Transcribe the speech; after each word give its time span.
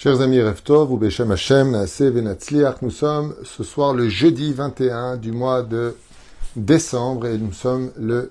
Chers 0.00 0.20
amis 0.20 0.40
Reftov, 0.40 0.92
ou 0.92 0.96
Beshem 0.96 1.32
Hashem, 1.32 1.76
nous 2.82 2.90
sommes 2.90 3.34
ce 3.42 3.64
soir 3.64 3.92
le 3.92 4.08
jeudi 4.08 4.52
21 4.52 5.16
du 5.16 5.32
mois 5.32 5.64
de 5.64 5.96
décembre 6.54 7.26
et 7.26 7.36
nous 7.36 7.52
sommes 7.52 7.90
le 7.98 8.30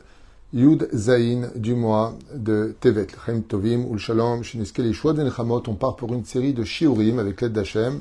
Yud 0.53 0.87
Zain 0.93 1.49
du 1.55 1.75
mois 1.75 2.17
de 2.33 2.73
Tevet, 2.79 3.07
Tovim, 3.49 3.85
Ul 3.91 3.99
Shalom, 3.99 4.43
Nechamot. 4.43 5.63
On 5.67 5.73
part 5.73 5.97
pour 5.97 6.13
une 6.13 6.23
série 6.23 6.53
de 6.53 6.63
Shiurim 6.63 7.19
avec 7.19 7.41
l'aide 7.41 7.51
d'Hachem 7.51 7.99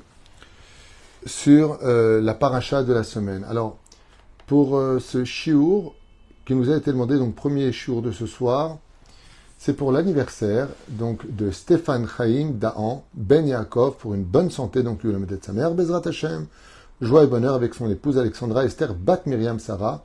sur 1.24 1.80
euh, 1.82 2.20
la 2.20 2.34
paracha 2.34 2.84
de 2.84 2.92
la 2.92 3.02
semaine. 3.02 3.44
Alors, 3.50 3.78
pour 4.46 4.76
euh, 4.76 5.00
ce 5.00 5.24
Shiur 5.24 5.92
qui 6.46 6.54
nous 6.54 6.70
a 6.70 6.76
été 6.76 6.92
demandé, 6.92 7.18
donc 7.18 7.34
premier 7.34 7.72
Shiur 7.72 8.00
de 8.00 8.12
ce 8.12 8.26
soir, 8.26 8.78
c'est 9.58 9.72
pour 9.72 9.92
l'anniversaire 9.92 10.68
donc 10.88 11.34
de 11.34 11.50
Stéphane 11.50 12.06
Chaim 12.06 12.50
Daan 12.52 13.00
Ben 13.14 13.46
Yaakov 13.46 13.96
pour 13.96 14.14
une 14.14 14.24
bonne 14.24 14.50
santé, 14.50 14.82
donc 14.82 15.02
lui 15.02 15.12
le 15.12 15.18
de 15.18 15.38
sa 15.40 15.52
mère, 15.52 15.74
Bezrat 15.74 16.02
Hashem, 16.04 16.46
joie 17.00 17.24
et 17.24 17.26
bonheur 17.26 17.54
avec 17.54 17.74
son 17.74 17.90
épouse 17.90 18.18
Alexandra 18.18 18.64
Esther 18.64 18.94
Bat 18.94 19.22
Miriam 19.26 19.58
Sarah, 19.58 20.02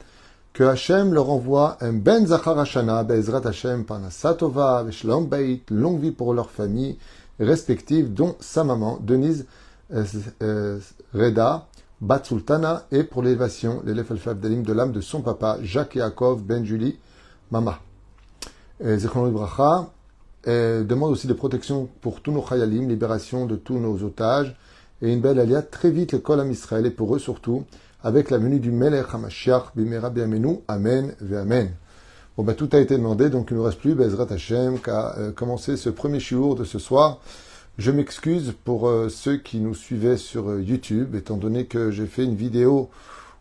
que 0.53 0.63
Hashem 0.63 1.13
leur 1.13 1.29
envoie 1.29 1.77
un 1.81 1.93
Ben 1.93 2.25
Zachar 2.27 2.57
Hashana, 2.59 3.03
Bezrat 3.03 3.45
Hashem, 3.45 3.85
Panasatova, 3.85 4.83
Veshlom 4.83 5.27
Beit, 5.27 5.63
longue 5.69 5.99
vie 5.99 6.11
pour 6.11 6.33
leur 6.33 6.49
famille 6.49 6.97
respective, 7.39 8.13
dont 8.13 8.35
sa 8.39 8.63
maman, 8.63 8.99
Denise 9.01 9.45
euh, 9.93 10.05
euh, 10.41 10.79
Reda, 11.13 11.67
Bat 11.99 12.23
Sultana, 12.23 12.85
et 12.91 13.03
pour 13.03 13.21
l'élévation, 13.21 13.81
l'élève 13.85 14.11
al 14.25 14.39
Dalim 14.39 14.63
de 14.63 14.73
l'âme 14.73 14.91
de 14.91 15.01
son 15.01 15.21
papa, 15.21 15.57
Jacques 15.61 15.95
Yaakov 15.95 16.43
Ben 16.43 16.65
Julie, 16.65 16.97
Mama. 17.51 17.79
Zechron 18.83 19.29
Bracha 19.29 19.89
demande 20.45 21.11
aussi 21.11 21.27
des 21.27 21.33
protections 21.33 21.87
pour 22.01 22.21
tous 22.21 22.31
nos 22.31 22.41
chayalim, 22.41 22.89
libération 22.89 23.45
de 23.45 23.55
tous 23.55 23.77
nos 23.77 24.03
otages, 24.03 24.55
et 25.01 25.13
une 25.13 25.21
belle 25.21 25.39
alia 25.39 25.61
très 25.61 25.91
vite 25.91 26.13
le 26.13 26.19
kol 26.19 26.39
à 26.39 26.45
Israël, 26.45 26.85
et 26.85 26.91
pour 26.91 27.15
eux 27.15 27.19
surtout, 27.19 27.63
avec 28.03 28.31
la 28.31 28.37
venue 28.39 28.59
du 28.59 28.71
Melech 28.71 29.13
HaMashiach, 29.13 29.73
Bimera 29.75 30.09
Biamenu, 30.09 30.59
Amen, 30.67 31.13
Ve 31.21 31.35
Amen. 31.35 31.71
Bon, 32.37 32.43
ben, 32.43 32.55
tout 32.55 32.69
a 32.71 32.79
été 32.79 32.97
demandé, 32.97 33.29
donc 33.29 33.47
il 33.51 33.55
ne 33.55 33.59
nous 33.59 33.65
reste 33.65 33.79
plus, 33.79 33.93
Bezrat 33.93 34.31
Hashem, 34.31 34.79
qu'à 34.79 35.15
euh, 35.17 35.31
commencer 35.31 35.75
ce 35.75 35.89
premier 35.89 36.19
shiur 36.19 36.55
de 36.55 36.63
ce 36.63 36.79
soir. 36.79 37.19
Je 37.77 37.91
m'excuse 37.91 38.53
pour 38.63 38.87
euh, 38.87 39.09
ceux 39.09 39.37
qui 39.37 39.59
nous 39.59 39.75
suivaient 39.75 40.17
sur 40.17 40.49
euh, 40.49 40.61
YouTube, 40.61 41.13
étant 41.15 41.35
donné 41.35 41.65
que 41.65 41.91
j'ai 41.91 42.05
fait 42.05 42.23
une 42.23 42.35
vidéo 42.35 42.89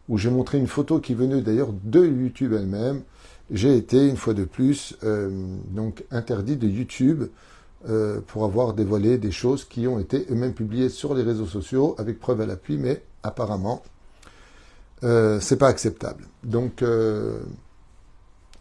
où 0.08 0.18
j'ai 0.18 0.28
montré 0.28 0.58
une 0.58 0.66
photo 0.66 0.98
qui 0.98 1.14
venait 1.14 1.40
d'ailleurs 1.40 1.70
de 1.84 2.04
YouTube 2.04 2.52
elle-même, 2.52 3.02
j'ai 3.50 3.76
été 3.76 4.06
une 4.06 4.16
fois 4.16 4.34
de 4.34 4.44
plus 4.44 4.96
euh, 5.02 5.30
donc 5.70 6.04
interdit 6.10 6.56
de 6.56 6.68
YouTube 6.68 7.24
euh, 7.88 8.20
pour 8.26 8.44
avoir 8.44 8.74
dévoilé 8.74 9.16
des 9.16 9.30
choses 9.30 9.64
qui 9.64 9.88
ont 9.88 9.98
été 9.98 10.26
eux-mêmes 10.30 10.52
publiées 10.52 10.90
sur 10.90 11.14
les 11.14 11.22
réseaux 11.22 11.46
sociaux 11.46 11.94
avec 11.96 12.20
preuve 12.20 12.42
à 12.42 12.46
l'appui, 12.46 12.76
mais 12.76 13.02
apparemment 13.22 13.82
euh, 15.02 15.40
c'est 15.40 15.56
pas 15.56 15.68
acceptable. 15.68 16.26
Donc 16.44 16.82
euh, 16.82 17.40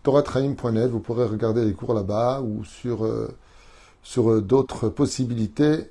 vous 0.06 1.00
pourrez 1.02 1.26
regarder 1.26 1.66
les 1.66 1.74
cours 1.74 1.94
là-bas 1.94 2.42
ou 2.42 2.64
sur 2.64 3.06
sur 4.02 4.42
d'autres 4.42 4.88
possibilités 4.88 5.90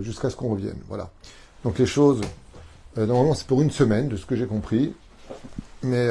jusqu'à 0.00 0.30
ce 0.30 0.34
qu'on 0.34 0.48
revienne. 0.48 0.78
Voilà. 0.88 1.10
Donc 1.64 1.78
les 1.78 1.86
choses, 1.86 2.22
normalement 2.96 3.34
c'est 3.34 3.46
pour 3.46 3.60
une 3.60 3.70
semaine 3.70 4.08
de 4.08 4.16
ce 4.16 4.24
que 4.24 4.34
j'ai 4.34 4.46
compris, 4.46 4.94
mais 5.82 6.08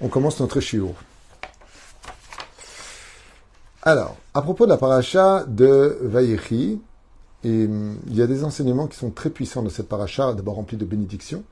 on 0.00 0.08
commence 0.08 0.40
notre 0.40 0.60
shiur. 0.60 0.94
Alors, 3.82 4.16
à 4.34 4.42
propos 4.42 4.66
de 4.66 4.70
la 4.70 4.76
paracha 4.76 5.44
de 5.46 5.98
Vayechi, 6.02 6.80
il 7.44 7.96
y 8.08 8.22
a 8.22 8.26
des 8.26 8.44
enseignements 8.44 8.86
qui 8.86 8.98
sont 8.98 9.10
très 9.10 9.30
puissants 9.30 9.62
de 9.62 9.68
cette 9.68 9.88
paracha, 9.88 10.32
d'abord 10.32 10.56
remplis 10.56 10.76
de 10.76 10.84
bénédictions, 10.84 11.44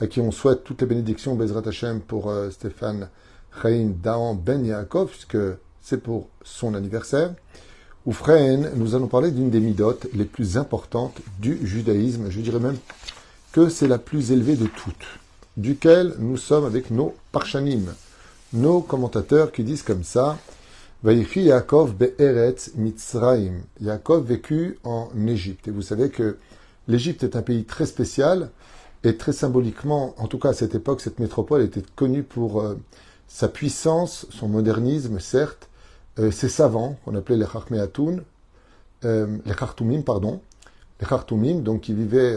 à 0.00 0.06
qui 0.06 0.20
on 0.20 0.30
souhaite 0.30 0.64
toutes 0.64 0.82
les 0.82 0.86
bénédictions 0.86 1.34
Bezrat 1.34 1.66
Hashem 1.66 2.00
pour 2.00 2.28
euh, 2.28 2.50
Stéphane 2.50 3.08
Chaim 3.62 3.92
Daan 4.02 4.36
Ben 4.36 4.64
Yaakov, 4.64 5.08
puisque 5.08 5.38
c'est 5.80 6.02
pour 6.02 6.28
son 6.42 6.74
anniversaire. 6.74 7.34
Ou 8.04 8.12
Freien, 8.12 8.70
nous 8.74 8.94
allons 8.94 9.06
parler 9.06 9.30
d'une 9.30 9.50
des 9.50 9.60
midotes 9.60 10.06
les 10.12 10.26
plus 10.26 10.58
importantes 10.58 11.20
du 11.38 11.66
judaïsme. 11.66 12.28
Je 12.28 12.40
dirais 12.40 12.60
même 12.60 12.76
que 13.52 13.68
c'est 13.68 13.88
la 13.88 13.98
plus 13.98 14.32
élevée 14.32 14.56
de 14.56 14.66
toutes 14.66 15.06
duquel 15.56 16.14
nous 16.18 16.36
sommes 16.36 16.64
avec 16.64 16.90
nos 16.90 17.14
parchanim, 17.32 17.94
nos 18.52 18.80
commentateurs 18.80 19.52
qui 19.52 19.64
disent 19.64 19.82
comme 19.82 20.04
ça 20.04 20.38
Vaïchi 21.04 21.42
Yaakov 21.42 21.94
be'eretz 21.94 22.72
Mitzraim. 22.76 23.60
Yaakov 23.78 24.26
vécut 24.26 24.78
en 24.84 25.10
Égypte. 25.28 25.68
Et 25.68 25.70
vous 25.70 25.82
savez 25.82 26.08
que 26.08 26.38
l'Égypte 26.88 27.24
est 27.24 27.36
un 27.36 27.42
pays 27.42 27.64
très 27.64 27.84
spécial 27.84 28.48
et 29.04 29.18
très 29.18 29.32
symboliquement, 29.32 30.14
en 30.16 30.28
tout 30.28 30.38
cas 30.38 30.48
à 30.48 30.52
cette 30.54 30.74
époque, 30.74 31.02
cette 31.02 31.18
métropole 31.18 31.60
était 31.60 31.82
connue 31.94 32.22
pour 32.22 32.62
euh, 32.62 32.78
sa 33.28 33.48
puissance, 33.48 34.26
son 34.30 34.48
modernisme, 34.48 35.20
certes, 35.20 35.68
euh, 36.18 36.30
ses 36.30 36.48
savants, 36.48 36.96
qu'on 37.04 37.14
appelait 37.14 37.36
les 37.36 37.46
Chachmeatoun, 37.46 38.22
euh, 39.04 39.36
les 39.44 39.54
Khartoumim, 39.54 40.00
pardon, 40.00 40.40
les 41.02 41.06
Khartoumim, 41.06 41.60
donc 41.60 41.82
qui 41.82 41.92
vivaient 41.92 42.34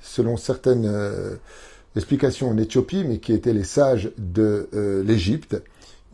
selon 0.00 0.36
certaines 0.36 0.90
l'explication 1.94 2.50
en 2.50 2.56
Éthiopie, 2.56 3.04
mais 3.04 3.18
qui 3.18 3.32
étaient 3.32 3.52
les 3.52 3.64
sages 3.64 4.10
de 4.18 4.68
euh, 4.74 5.02
l'Égypte. 5.02 5.62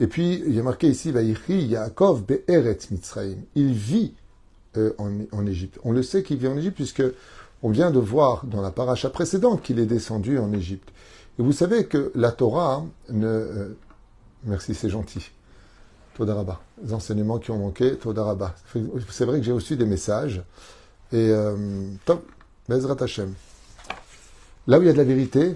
Et 0.01 0.07
puis, 0.07 0.43
il 0.47 0.55
y 0.55 0.61
a 0.61 0.63
marqué 0.63 0.89
ici, 0.89 1.13
Vaïchi 1.13 1.67
Yaakov 1.67 2.25
Be'eretz 2.25 2.91
Mitzrayim. 2.91 3.39
Il 3.55 3.73
vit 3.73 4.15
euh, 4.77 4.93
en, 4.99 5.47
Égypte. 5.47 5.79
On 5.85 5.93
le 5.93 6.03
sait 6.03 6.23
qu'il 6.23 6.39
vit 6.39 6.49
en 6.49 6.57
Égypte, 6.57 6.77
puisque 6.77 7.03
on 7.63 7.71
vient 7.71 7.91
de 7.91 7.99
voir 7.99 8.47
dans 8.47 8.61
la 8.61 8.71
paracha 8.71 9.11
précédente 9.11 9.63
qu'il 9.63 9.79
est 9.79 9.87
descendu 9.87 10.39
en 10.39 10.53
Égypte. 10.53 10.91
Et 11.39 11.43
vous 11.43 11.53
savez 11.53 11.87
que 11.87 12.13
la 12.15 12.33
Torah 12.33 12.85
ne... 13.09 13.27
Euh, 13.27 13.77
merci, 14.45 14.75
c'est 14.75 14.91
gentil. 14.91 15.31
Todaraba. 16.17 16.61
Les 16.85 16.93
enseignements 16.93 17.39
qui 17.39 17.53
ont 17.53 17.59
manqué, 17.59 17.97
Todaraba. 17.97 18.55
C'est 19.09 19.25
vrai 19.25 19.39
que 19.39 19.45
j'ai 19.45 19.53
reçu 19.53 19.77
des 19.77 19.87
messages. 19.87 20.43
Et 21.13 21.33
top, 22.05 22.29
Bezrat 22.69 22.97
Hashem. 23.01 23.33
Là 24.67 24.79
où 24.79 24.83
il 24.83 24.87
y 24.87 24.91
a 24.91 24.93
de 24.93 24.99
la 24.99 25.05
vérité, 25.05 25.55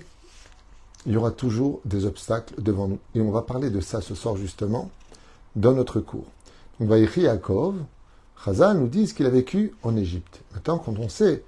il 1.07 1.13
y 1.13 1.17
aura 1.17 1.31
toujours 1.31 1.81
des 1.85 2.07
obstacles 2.07 2.55
devant 2.61 2.89
nous. 2.89 2.99
Et 3.15 3.21
on 3.21 3.31
va 3.31 3.43
parler 3.43 3.71
de 3.71 3.81
ça 3.81 4.01
ce 4.01 4.15
soir 4.15 4.37
justement 4.37 4.91
dans 5.57 5.73
notre 5.73 6.01
cours. 6.01 6.27
Donc, 6.79 6.89
Vaïchi 6.89 7.23
Yaakov, 7.23 7.77
Chazal 8.45 8.79
nous 8.79 8.89
dit 8.89 9.13
qu'il 9.13 9.27
a 9.27 9.31
vécu 9.31 9.73
en 9.83 9.97
Égypte. 9.97 10.41
Maintenant, 10.53 10.79
quand 10.79 10.99
on 10.99 11.09
sait 11.09 11.43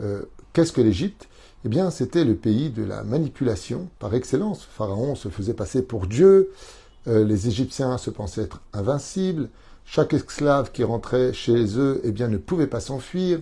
euh, 0.00 0.22
qu'est-ce 0.52 0.72
que 0.72 0.80
l'Égypte, 0.80 1.28
eh 1.64 1.68
bien, 1.68 1.90
c'était 1.90 2.24
le 2.24 2.36
pays 2.36 2.70
de 2.70 2.82
la 2.82 3.02
manipulation 3.02 3.88
par 3.98 4.14
excellence. 4.14 4.64
Pharaon 4.64 5.14
se 5.14 5.28
faisait 5.28 5.54
passer 5.54 5.82
pour 5.82 6.06
Dieu. 6.06 6.52
Euh, 7.06 7.24
les 7.24 7.48
Égyptiens 7.48 7.98
se 7.98 8.10
pensaient 8.10 8.42
être 8.42 8.62
invincibles. 8.72 9.48
Chaque 9.84 10.14
esclave 10.14 10.70
qui 10.72 10.84
rentrait 10.84 11.32
chez 11.32 11.78
eux, 11.78 12.00
eh 12.04 12.12
bien, 12.12 12.28
ne 12.28 12.38
pouvait 12.38 12.66
pas 12.66 12.80
s'enfuir. 12.80 13.40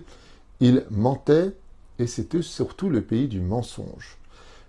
Ils 0.59 0.83
mentaient, 0.89 1.53
et 1.99 2.07
c'était 2.07 2.41
surtout 2.41 2.89
le 2.89 3.01
pays 3.01 3.27
du 3.27 3.39
mensonge. 3.39 4.17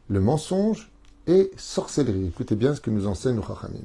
Le 0.09 0.21
mensonge 0.21 0.90
et 1.27 1.51
sorcellerie. 1.57 2.27
Écoutez 2.27 2.57
bien 2.57 2.75
ce 2.75 2.81
que 2.81 2.91
nous 2.91 3.07
enseigne 3.07 3.37
le 3.37 3.43
Chachamim. 3.43 3.85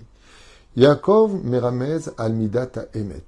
Yaakov 0.76 1.44
meramez 1.44 2.10
almidata 2.18 2.88
emet. 2.94 3.24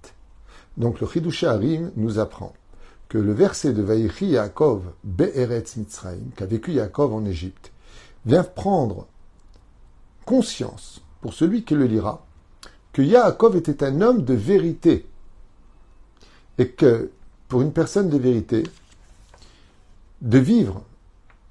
Donc 0.76 1.00
le 1.00 1.08
Chidush 1.08 1.44
Harim 1.44 1.92
nous 1.96 2.20
apprend 2.20 2.54
que 3.10 3.18
le 3.18 3.34
verset 3.34 3.74
de 3.74 3.82
Vaïchi 3.82 4.28
Yaakov 4.28 4.84
be'eretz 5.04 5.78
Mitzrayim, 5.78 6.30
qu'a 6.36 6.46
vécu 6.46 6.74
Yaakov 6.74 7.14
en 7.14 7.26
Égypte, 7.26 7.72
vient 8.26 8.44
prendre 8.44 9.08
conscience, 10.26 11.02
pour 11.22 11.34
celui 11.34 11.64
qui 11.64 11.74
le 11.74 11.86
lira, 11.86 12.26
que 12.92 13.02
Yaakov 13.02 13.56
était 13.56 13.84
un 13.84 14.02
homme 14.02 14.24
de 14.24 14.34
vérité. 14.34 15.08
Et 16.58 16.70
que, 16.70 17.12
pour 17.48 17.62
une 17.62 17.72
personne 17.72 18.10
de 18.10 18.18
vérité, 18.18 18.64
de 20.22 20.40
vivre 20.40 20.84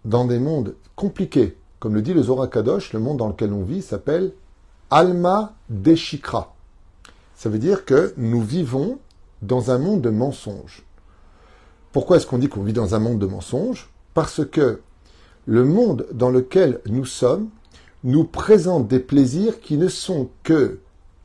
dans 0.05 0.25
des 0.25 0.39
mondes 0.39 0.75
compliqués, 0.95 1.57
comme 1.87 1.95
le 1.95 2.03
dit 2.03 2.15
le 2.15 2.23
Zohar 2.25 2.51
Kadosh, 2.51 2.93
le 2.95 2.99
monde 2.99 3.19
dans 3.19 3.29
lequel 3.29 3.53
on 3.53 3.63
vit 3.63 3.81
s'appelle 3.81 4.33
Alma 4.91 5.55
Deshikra. 5.69 6.57
Ça 7.37 7.49
veut 7.49 7.61
dire 7.61 7.85
que 7.85 8.13
nous 8.17 8.43
vivons 8.43 8.99
dans 9.41 9.71
un 9.71 9.79
monde 9.79 10.01
de 10.01 10.11
mensonges. 10.11 10.85
Pourquoi 11.93 12.17
est-ce 12.17 12.27
qu'on 12.27 12.39
dit 12.39 12.49
qu'on 12.49 12.65
vit 12.65 12.73
dans 12.73 12.97
un 12.97 12.99
monde 12.99 13.21
de 13.21 13.27
mensonges? 13.27 13.89
Parce 14.15 14.45
que 14.45 14.81
le 15.45 15.65
monde 15.65 16.09
dans 16.13 16.31
lequel 16.31 16.81
nous 16.87 17.05
sommes 17.05 17.51
nous 18.03 18.25
présente 18.25 18.89
des 18.89 18.99
plaisirs 18.99 19.61
qui 19.61 19.77
ne 19.77 19.87
sont 19.87 20.29
que 20.43 20.81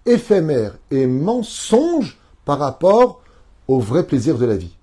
éphémères 0.05 0.77
et 0.91 1.07
mensonges 1.07 2.19
par 2.45 2.59
rapport 2.59 3.23
au 3.67 3.79
vrai 3.79 4.05
plaisir 4.05 4.37
de 4.37 4.45
la 4.45 4.57
vie. 4.57 4.77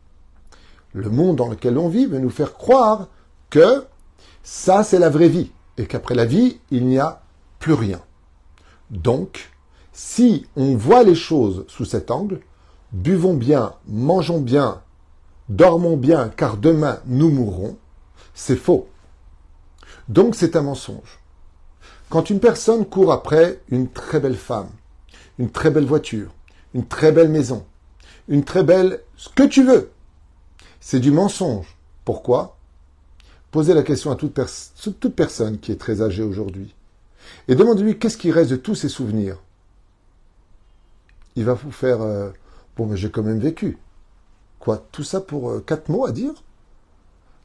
Le 0.92 1.08
monde 1.08 1.36
dans 1.36 1.48
lequel 1.48 1.78
on 1.78 1.88
vit 1.88 2.06
veut 2.06 2.19
nous 2.19 2.30
faire 2.30 2.54
croire 2.54 3.06
que 3.48 3.84
ça, 4.42 4.82
c'est 4.82 4.98
la 4.98 5.08
vraie 5.08 5.28
vie 5.28 5.52
et 5.78 5.86
qu'après 5.86 6.14
la 6.14 6.26
vie, 6.26 6.60
il 6.70 6.86
n'y 6.86 6.98
a 6.98 7.22
plus 7.58 7.72
rien. 7.72 8.00
Donc, 8.90 9.50
si 9.92 10.46
on 10.56 10.76
voit 10.76 11.02
les 11.02 11.14
choses 11.14 11.64
sous 11.69 11.84
cet 11.84 12.10
angle, 12.10 12.40
buvons 12.92 13.34
bien, 13.34 13.75
mangeons 13.86 14.40
bien, 14.40 14.82
dormons 15.48 15.96
bien, 15.96 16.28
car 16.28 16.56
demain 16.56 17.00
nous 17.06 17.30
mourrons, 17.30 17.76
c'est 18.34 18.56
faux. 18.56 18.88
Donc 20.08 20.34
c'est 20.34 20.56
un 20.56 20.62
mensonge. 20.62 21.19
Quand 22.10 22.30
une 22.30 22.40
personne 22.40 22.86
court 22.86 23.12
après 23.12 23.60
une 23.69 23.88
très 23.88 24.20
belle 24.20 24.36
femme, 24.36 24.70
une 25.38 25.50
très 25.50 25.70
belle 25.70 25.84
voiture, 25.84 26.32
une 26.75 26.86
très 26.86 27.12
belle 27.12 27.28
maison, 27.28 27.66
une 28.28 28.44
très 28.44 28.62
belle... 28.62 29.02
ce 29.16 29.28
que 29.28 29.42
tu 29.42 29.62
veux, 29.64 29.90
c'est 30.80 31.00
du 31.00 31.10
mensonge. 31.10 31.76
Pourquoi? 32.04 32.57
Posez 33.50 33.74
la 33.74 33.82
question 33.82 34.10
à 34.10 34.16
toute, 34.16 34.34
personne 35.14 35.58
qui 35.58 35.72
est 35.72 35.80
très 35.80 36.02
âgée 36.02 36.22
aujourd'hui. 36.22 36.74
Et 37.48 37.54
demandez-lui 37.54 37.98
qu'est-ce 37.98 38.18
qui 38.18 38.30
reste 38.30 38.50
de 38.50 38.56
tous 38.56 38.74
ses 38.74 38.88
souvenirs? 38.88 39.38
Il 41.36 41.44
va 41.44 41.54
vous 41.54 41.70
faire 41.70 42.02
euh, 42.02 42.30
Bon, 42.76 42.86
mais 42.86 42.96
j'ai 42.96 43.10
quand 43.10 43.24
même 43.24 43.40
vécu. 43.40 43.76
Quoi 44.60 44.86
Tout 44.92 45.02
ça 45.02 45.20
pour 45.20 45.50
euh, 45.50 45.60
quatre 45.60 45.88
mots 45.88 46.06
à 46.06 46.12
dire? 46.12 46.32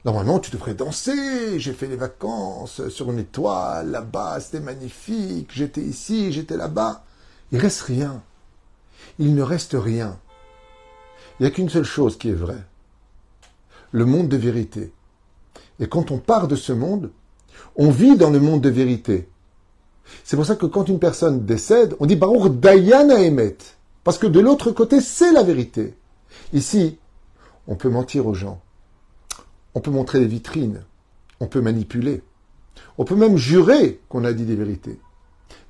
Normalement, 0.05 0.39
tu 0.39 0.51
devrais 0.51 0.75
danser. 0.75 1.59
J'ai 1.59 1.73
fait 1.73 1.87
les 1.87 1.95
vacances 1.95 2.87
sur 2.89 3.11
une 3.11 3.19
étoile, 3.19 3.89
là-bas, 3.89 4.39
c'était 4.41 4.59
magnifique. 4.59 5.49
J'étais 5.51 5.81
ici, 5.81 6.31
j'étais 6.31 6.57
là-bas. 6.57 7.03
Il 7.51 7.59
reste 7.59 7.81
rien. 7.81 8.21
Il 9.17 9.33
ne 9.33 9.41
reste 9.41 9.75
rien. 9.79 10.19
Il 11.39 11.43
n'y 11.43 11.47
a 11.47 11.51
qu'une 11.51 11.69
seule 11.69 11.83
chose 11.83 12.17
qui 12.17 12.29
est 12.29 12.33
vraie. 12.33 12.63
Le 13.91 14.05
monde 14.05 14.29
de 14.29 14.37
vérité. 14.37 14.93
Et 15.79 15.87
quand 15.87 16.11
on 16.11 16.17
part 16.17 16.47
de 16.47 16.55
ce 16.55 16.73
monde, 16.73 17.11
on 17.75 17.89
vit 17.89 18.17
dans 18.17 18.29
le 18.29 18.39
monde 18.39 18.61
de 18.61 18.69
vérité. 18.69 19.27
C'est 20.23 20.35
pour 20.35 20.45
ça 20.45 20.55
que 20.55 20.65
quand 20.65 20.89
une 20.89 20.99
personne 20.99 21.45
décède, 21.45 21.95
on 21.99 22.05
dit 22.05 22.15
Baruch 22.15 22.59
Dayana 22.59 23.21
Emet. 23.21 23.57
Parce 24.03 24.17
que 24.17 24.27
de 24.27 24.39
l'autre 24.39 24.71
côté, 24.71 25.01
c'est 25.01 25.31
la 25.31 25.43
vérité. 25.43 25.95
Ici, 26.51 26.97
on 27.67 27.75
peut 27.75 27.89
mentir 27.89 28.27
aux 28.27 28.33
gens. 28.33 28.61
On 29.73 29.79
peut 29.79 29.91
montrer 29.91 30.19
des 30.19 30.27
vitrines. 30.27 30.83
On 31.39 31.47
peut 31.47 31.61
manipuler. 31.61 32.21
On 32.97 33.05
peut 33.05 33.15
même 33.15 33.37
jurer 33.37 34.01
qu'on 34.09 34.25
a 34.25 34.33
dit 34.33 34.45
des 34.45 34.55
vérités. 34.55 34.99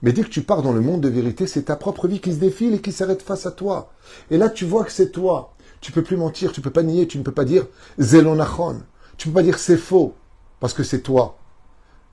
Mais 0.01 0.11
dès 0.11 0.23
que 0.23 0.29
tu 0.29 0.41
pars 0.41 0.61
dans 0.61 0.73
le 0.73 0.81
monde 0.81 1.01
de 1.01 1.09
vérité, 1.09 1.47
c'est 1.47 1.63
ta 1.63 1.75
propre 1.75 2.07
vie 2.07 2.19
qui 2.19 2.33
se 2.33 2.39
défile 2.39 2.73
et 2.73 2.81
qui 2.81 2.91
s'arrête 2.91 3.21
face 3.21 3.45
à 3.45 3.51
toi. 3.51 3.93
Et 4.31 4.37
là, 4.37 4.49
tu 4.49 4.65
vois 4.65 4.83
que 4.83 4.91
c'est 4.91 5.11
toi. 5.11 5.53
Tu 5.79 5.91
peux 5.91 6.03
plus 6.03 6.17
mentir, 6.17 6.51
tu 6.51 6.61
peux 6.61 6.71
pas 6.71 6.83
nier, 6.83 7.07
tu 7.07 7.17
ne 7.17 7.23
peux 7.23 7.31
pas 7.31 7.45
dire 7.45 7.67
zelonachon. 7.99 8.81
Tu 9.17 9.27
peux 9.27 9.35
pas 9.35 9.43
dire 9.43 9.59
c'est 9.59 9.77
faux, 9.77 10.15
parce 10.59 10.73
que 10.73 10.83
c'est 10.83 11.01
toi. 11.01 11.37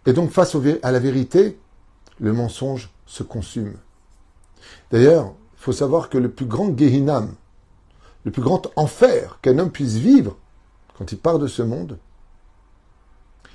Et 0.06 0.12
donc, 0.12 0.31
face 0.31 0.56
à 0.82 0.91
la 0.91 0.99
vérité, 0.99 1.58
le 2.19 2.32
mensonge 2.32 2.91
se 3.06 3.23
consume. 3.23 3.75
D'ailleurs, 4.91 5.35
il 5.55 5.62
faut 5.62 5.73
savoir 5.73 6.08
que 6.08 6.19
le 6.19 6.31
plus 6.31 6.47
grand 6.47 6.76
Gehinam, 6.76 7.35
le 8.25 8.31
plus 8.31 8.43
grand 8.43 8.70
enfer 8.76 9.38
qu'un 9.43 9.58
homme 9.58 9.70
puisse 9.70 9.94
vivre 9.94 10.37
quand 10.97 11.12
il 11.12 11.19
part 11.19 11.38
de 11.38 11.47
ce 11.47 11.62
monde, 11.62 11.99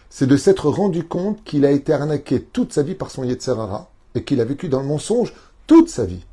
c'est 0.10 0.28
de 0.28 0.38
s'être 0.38 0.70
rendu 0.70 1.04
compte 1.04 1.44
qu'il 1.44 1.66
a 1.66 1.72
été 1.72 1.94
arnaqué 1.94 2.42
toute 2.42 2.74
sa 2.74 2.84
vie 2.84 2.96
par 2.96 3.12
son 3.12 3.24
Yetzerara 3.24 3.92
et 4.16 4.24
qu'il 4.24 4.40
a 4.42 4.46
vécu 4.46 4.70
dans 4.70 4.82
le 4.82 4.88
mensonge 4.88 5.34
toute 5.68 5.90
sa 5.90 6.06
vie. 6.06 6.26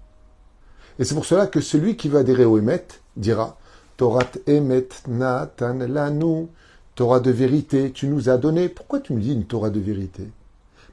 Et 0.98 1.04
c'est 1.04 1.14
pour 1.14 1.24
cela 1.24 1.46
que 1.46 1.60
celui 1.60 1.96
qui 1.96 2.08
va 2.08 2.20
adhérer 2.20 2.44
au 2.44 2.58
Emet 2.58 2.86
dira 3.16 3.58
Torah 3.96 4.30
Emet 4.46 4.88
Natan 5.08 5.78
Lanu, 5.88 6.48
Torah 6.94 7.20
de 7.20 7.30
vérité, 7.30 7.90
tu 7.92 8.06
nous 8.06 8.28
as 8.28 8.36
donné. 8.36 8.68
Pourquoi 8.68 9.00
tu 9.00 9.12
me 9.12 9.20
dis 9.20 9.32
une 9.32 9.44
Torah 9.44 9.70
de 9.70 9.80
vérité? 9.80 10.28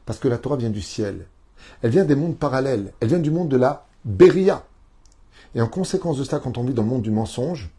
Parce 0.06 0.20
que 0.20 0.28
la 0.28 0.38
Torah 0.38 0.56
vient 0.56 0.70
du 0.70 0.82
ciel. 0.82 1.26
Elle 1.82 1.92
vient 1.92 2.06
des 2.06 2.16
mondes 2.16 2.38
parallèles. 2.38 2.94
Elle 3.00 3.10
vient 3.10 3.20
du 3.20 3.32
monde 3.32 3.50
de 3.50 3.58
la 3.58 3.86
Beria. 4.06 4.64
Et 5.56 5.62
en 5.62 5.68
conséquence 5.68 6.18
de 6.18 6.24
cela, 6.24 6.40
quand 6.40 6.58
on 6.58 6.64
vit 6.64 6.74
dans 6.74 6.84
le 6.84 6.90
monde 6.90 7.02
du 7.02 7.12
mensonge, 7.12 7.70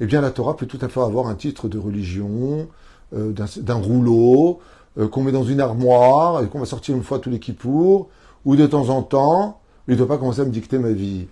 eh 0.00 0.06
bien 0.06 0.20
la 0.20 0.30
Torah 0.30 0.56
peut 0.56 0.66
tout 0.66 0.78
à 0.80 0.88
fait 0.88 1.00
avoir 1.00 1.26
un 1.26 1.34
titre 1.34 1.68
de 1.68 1.78
religion, 1.78 2.68
euh, 3.14 3.32
d'un 3.32 3.74
rouleau, 3.74 4.60
euh, 4.98 5.08
qu'on 5.08 5.22
met 5.22 5.32
dans 5.32 5.44
une 5.44 5.60
armoire 5.60 6.42
et 6.42 6.48
qu'on 6.48 6.60
va 6.60 6.66
sortir 6.66 6.94
une 6.96 7.02
fois 7.02 7.18
tous 7.18 7.30
les 7.30 7.40
ou 8.44 8.56
de 8.56 8.66
temps 8.66 8.88
en 8.88 9.02
temps, 9.02 9.60
il 9.88 9.92
ne 9.92 9.98
doit 9.98 10.08
pas 10.08 10.18
commencer 10.18 10.40
à 10.40 10.44
me 10.44 10.50
dicter 10.50 10.78
ma 10.78 10.92
vie. 10.92 11.26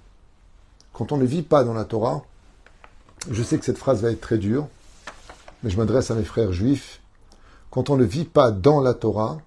Quand 0.92 1.12
on 1.12 1.16
ne 1.16 1.24
vit 1.24 1.42
pas 1.42 1.64
dans 1.64 1.74
la 1.74 1.84
Torah, 1.84 2.22
je 3.30 3.42
sais 3.42 3.58
que 3.58 3.64
cette 3.64 3.78
phrase 3.78 4.02
va 4.02 4.10
être 4.10 4.20
très 4.20 4.38
dure, 4.38 4.66
mais 5.62 5.70
je 5.70 5.76
m'adresse 5.76 6.10
à 6.10 6.14
mes 6.14 6.24
frères 6.24 6.52
juifs. 6.52 7.00
Quand 7.70 7.90
on 7.90 7.96
ne 7.96 8.04
vit 8.04 8.24
pas 8.24 8.50
dans 8.50 8.80
la 8.80 8.94
Torah, 8.94 9.38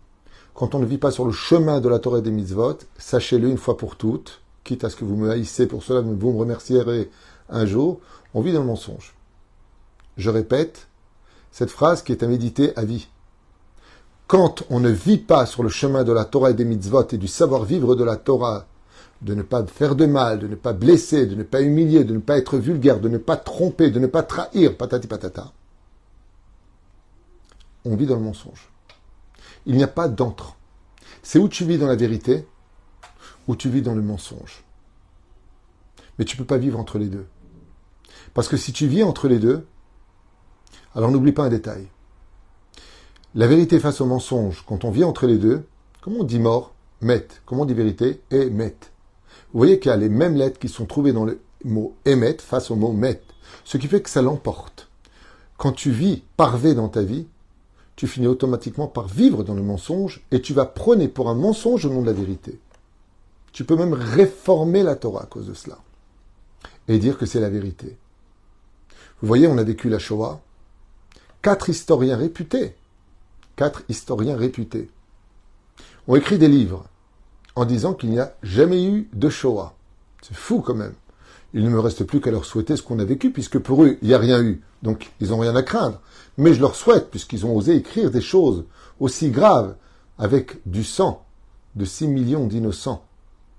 quand 0.53 0.75
on 0.75 0.79
ne 0.79 0.85
vit 0.85 0.97
pas 0.97 1.11
sur 1.11 1.25
le 1.25 1.31
chemin 1.31 1.79
de 1.79 1.89
la 1.89 1.99
Torah 1.99 2.19
et 2.19 2.21
des 2.21 2.31
mitzvot, 2.31 2.77
sachez-le 2.97 3.49
une 3.49 3.57
fois 3.57 3.77
pour 3.77 3.95
toutes, 3.95 4.41
quitte 4.63 4.83
à 4.83 4.89
ce 4.89 4.95
que 4.95 5.05
vous 5.05 5.15
me 5.15 5.31
haïssez 5.31 5.65
pour 5.67 5.83
cela, 5.83 6.01
vous 6.01 6.15
me 6.15 6.37
remercierez 6.37 7.09
un 7.49 7.65
jour, 7.65 7.99
on 8.33 8.41
vit 8.41 8.53
dans 8.53 8.61
le 8.61 8.67
mensonge. 8.67 9.15
Je 10.17 10.29
répète 10.29 10.87
cette 11.51 11.71
phrase 11.71 12.01
qui 12.03 12.11
est 12.11 12.23
à 12.23 12.27
méditer 12.27 12.77
à 12.77 12.85
vie. 12.85 13.07
Quand 14.27 14.63
on 14.69 14.79
ne 14.79 14.89
vit 14.89 15.17
pas 15.17 15.45
sur 15.45 15.63
le 15.63 15.69
chemin 15.69 16.03
de 16.03 16.13
la 16.13 16.25
Torah 16.25 16.51
et 16.51 16.53
des 16.53 16.63
mitzvot 16.63 17.07
et 17.11 17.17
du 17.17 17.27
savoir-vivre 17.27 17.95
de 17.95 18.03
la 18.03 18.15
Torah, 18.15 18.65
de 19.21 19.35
ne 19.35 19.41
pas 19.41 19.65
faire 19.65 19.95
de 19.95 20.05
mal, 20.05 20.39
de 20.39 20.47
ne 20.47 20.55
pas 20.55 20.73
blesser, 20.73 21.25
de 21.25 21.35
ne 21.35 21.43
pas 21.43 21.61
humilier, 21.61 22.03
de 22.03 22.13
ne 22.13 22.19
pas 22.19 22.37
être 22.37 22.57
vulgaire, 22.57 22.99
de 22.99 23.09
ne 23.09 23.17
pas 23.17 23.37
tromper, 23.37 23.91
de 23.91 23.99
ne 23.99 24.07
pas 24.07 24.23
trahir, 24.23 24.77
patati 24.77 25.07
patata, 25.07 25.51
on 27.85 27.95
vit 27.95 28.05
dans 28.05 28.15
le 28.15 28.21
mensonge. 28.21 28.69
Il 29.65 29.75
n'y 29.75 29.83
a 29.83 29.87
pas 29.87 30.07
d'entre. 30.07 30.55
C'est 31.23 31.39
où 31.39 31.47
tu 31.47 31.65
vis 31.65 31.77
dans 31.77 31.87
la 31.87 31.95
vérité 31.95 32.47
ou 33.47 33.55
tu 33.55 33.69
vis 33.69 33.81
dans 33.81 33.95
le 33.95 34.01
mensonge. 34.01 34.63
Mais 36.17 36.25
tu 36.25 36.35
ne 36.35 36.39
peux 36.39 36.47
pas 36.47 36.57
vivre 36.57 36.79
entre 36.79 36.97
les 36.97 37.07
deux. 37.07 37.27
Parce 38.33 38.47
que 38.47 38.57
si 38.57 38.73
tu 38.73 38.87
vis 38.87 39.03
entre 39.03 39.27
les 39.27 39.39
deux, 39.39 39.65
alors 40.95 41.11
n'oublie 41.11 41.31
pas 41.31 41.43
un 41.43 41.49
détail. 41.49 41.87
La 43.33 43.47
vérité 43.47 43.79
face 43.79 44.01
au 44.01 44.05
mensonge, 44.05 44.63
quand 44.67 44.83
on 44.83 44.91
vit 44.91 45.03
entre 45.03 45.25
les 45.25 45.37
deux, 45.37 45.65
comment 46.01 46.19
on 46.19 46.23
dit 46.23 46.39
mort 46.39 46.73
Met. 47.01 47.27
Comment 47.45 47.63
on 47.63 47.65
dit 47.65 47.73
vérité 47.73 48.21
Et 48.29 48.49
met. 48.49 48.75
Vous 49.53 49.57
voyez 49.57 49.79
qu'il 49.79 49.89
y 49.89 49.93
a 49.93 49.97
les 49.97 50.09
mêmes 50.09 50.35
lettres 50.35 50.59
qui 50.59 50.69
sont 50.69 50.85
trouvées 50.85 51.13
dans 51.13 51.25
le 51.25 51.41
mot 51.63 51.95
émet 52.05 52.37
face 52.37 52.71
au 52.71 52.75
mot 52.75 52.91
met. 52.91 53.21
Ce 53.63 53.77
qui 53.77 53.87
fait 53.87 54.01
que 54.01 54.09
ça 54.09 54.21
l'emporte. 54.21 54.89
Quand 55.57 55.71
tu 55.71 55.91
vis 55.91 56.23
parvé 56.37 56.73
dans 56.73 56.89
ta 56.89 57.01
vie, 57.01 57.27
tu 58.01 58.07
finis 58.07 58.25
automatiquement 58.25 58.88
par 58.88 59.07
vivre 59.07 59.44
dans 59.44 59.53
le 59.53 59.62
mensonge 59.62 60.25
et 60.31 60.42
tu 60.42 60.56
vas 60.56 60.65
prôner 60.65 61.07
pour 61.07 61.30
un 61.30 61.36
mensonge 61.36 61.86
au 61.86 61.89
nom 61.92 62.01
de 62.01 62.07
la 62.07 62.13
vérité. 62.13 62.59
Tu 63.51 63.63
peux 63.63 63.75
même 63.75 63.94
réformer 63.94 64.81
la 64.81 64.95
Torah 64.95 65.21
à 65.21 65.25
cause 65.27 65.45
de 65.45 65.53
cela. 65.53 65.77
Et 66.88 66.98
dire 66.98 67.15
que 67.15 67.27
c'est 67.27 67.39
la 67.39 67.51
vérité. 67.51 67.95
Vous 69.22 69.27
voyez, 69.27 69.46
on 69.46 69.60
a 69.60 69.63
vécu 69.63 69.88
la 69.88 70.00
Shoah. 70.00 70.41
Quatre 71.43 71.70
historiens 71.70 72.17
réputés, 72.17 72.75
quatre 73.55 73.84
historiens 73.88 74.36
réputés, 74.36 74.89
ont 76.08 76.15
écrit 76.15 76.39
des 76.39 76.48
livres 76.48 76.86
en 77.53 77.65
disant 77.65 77.93
qu'il 77.93 78.10
n'y 78.10 78.20
a 78.20 78.34
jamais 78.41 78.84
eu 78.84 79.10
de 79.13 79.29
Shoah. 79.29 79.75
C'est 80.24 80.36
fou 80.36 80.62
quand 80.62 80.74
même. 80.74 80.96
Il 81.53 81.63
ne 81.63 81.70
me 81.70 81.79
reste 81.79 82.05
plus 82.05 82.22
qu'à 82.22 82.31
leur 82.31 82.46
souhaiter 82.46 82.77
ce 82.77 82.84
qu'on 82.84 83.00
a 83.00 83.05
vécu, 83.05 83.31
puisque 83.31 83.60
pour 83.60 83.84
eux, 83.84 83.98
il 84.01 84.08
n'y 84.08 84.13
a 84.13 84.20
rien 84.20 84.41
eu. 84.41 84.62
Donc, 84.84 85.12
ils 85.20 85.29
n'ont 85.29 85.39
rien 85.39 85.55
à 85.55 85.63
craindre. 85.63 86.01
Mais 86.38 86.53
je 86.53 86.62
leur 86.62 86.75
souhaite, 86.75 87.10
puisqu'ils 87.10 87.46
ont 87.46 87.55
osé 87.55 87.75
écrire 87.75 88.10
des 88.10 88.22
choses 88.22 88.65
aussi 89.00 89.31
graves, 89.31 89.75
avec 90.17 90.65
du 90.65 90.84
sang 90.84 91.25
de 91.75 91.84
six 91.84 92.08
millions 92.08 92.48
d'innocents 92.48 93.03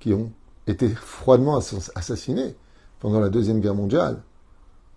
qui 0.01 0.15
ont 0.15 0.31
été 0.67 0.89
froidement 0.89 1.59
assassinés 1.95 2.55
pendant 3.01 3.21
la 3.21 3.29
Deuxième 3.29 3.61
Guerre 3.61 3.75
mondiale, 3.75 4.23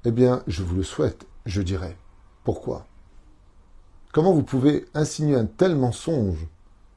eh 0.06 0.12
bien, 0.12 0.44
je 0.48 0.64
vous 0.64 0.76
le 0.76 0.84
souhaite, 0.84 1.26
je 1.46 1.62
dirais. 1.62 1.98
Pourquoi? 2.44 2.86
Comment 4.14 4.32
vous 4.32 4.44
pouvez 4.44 4.86
insinuer 4.94 5.36
un 5.36 5.46
tel 5.46 5.76
mensonge 5.76 6.46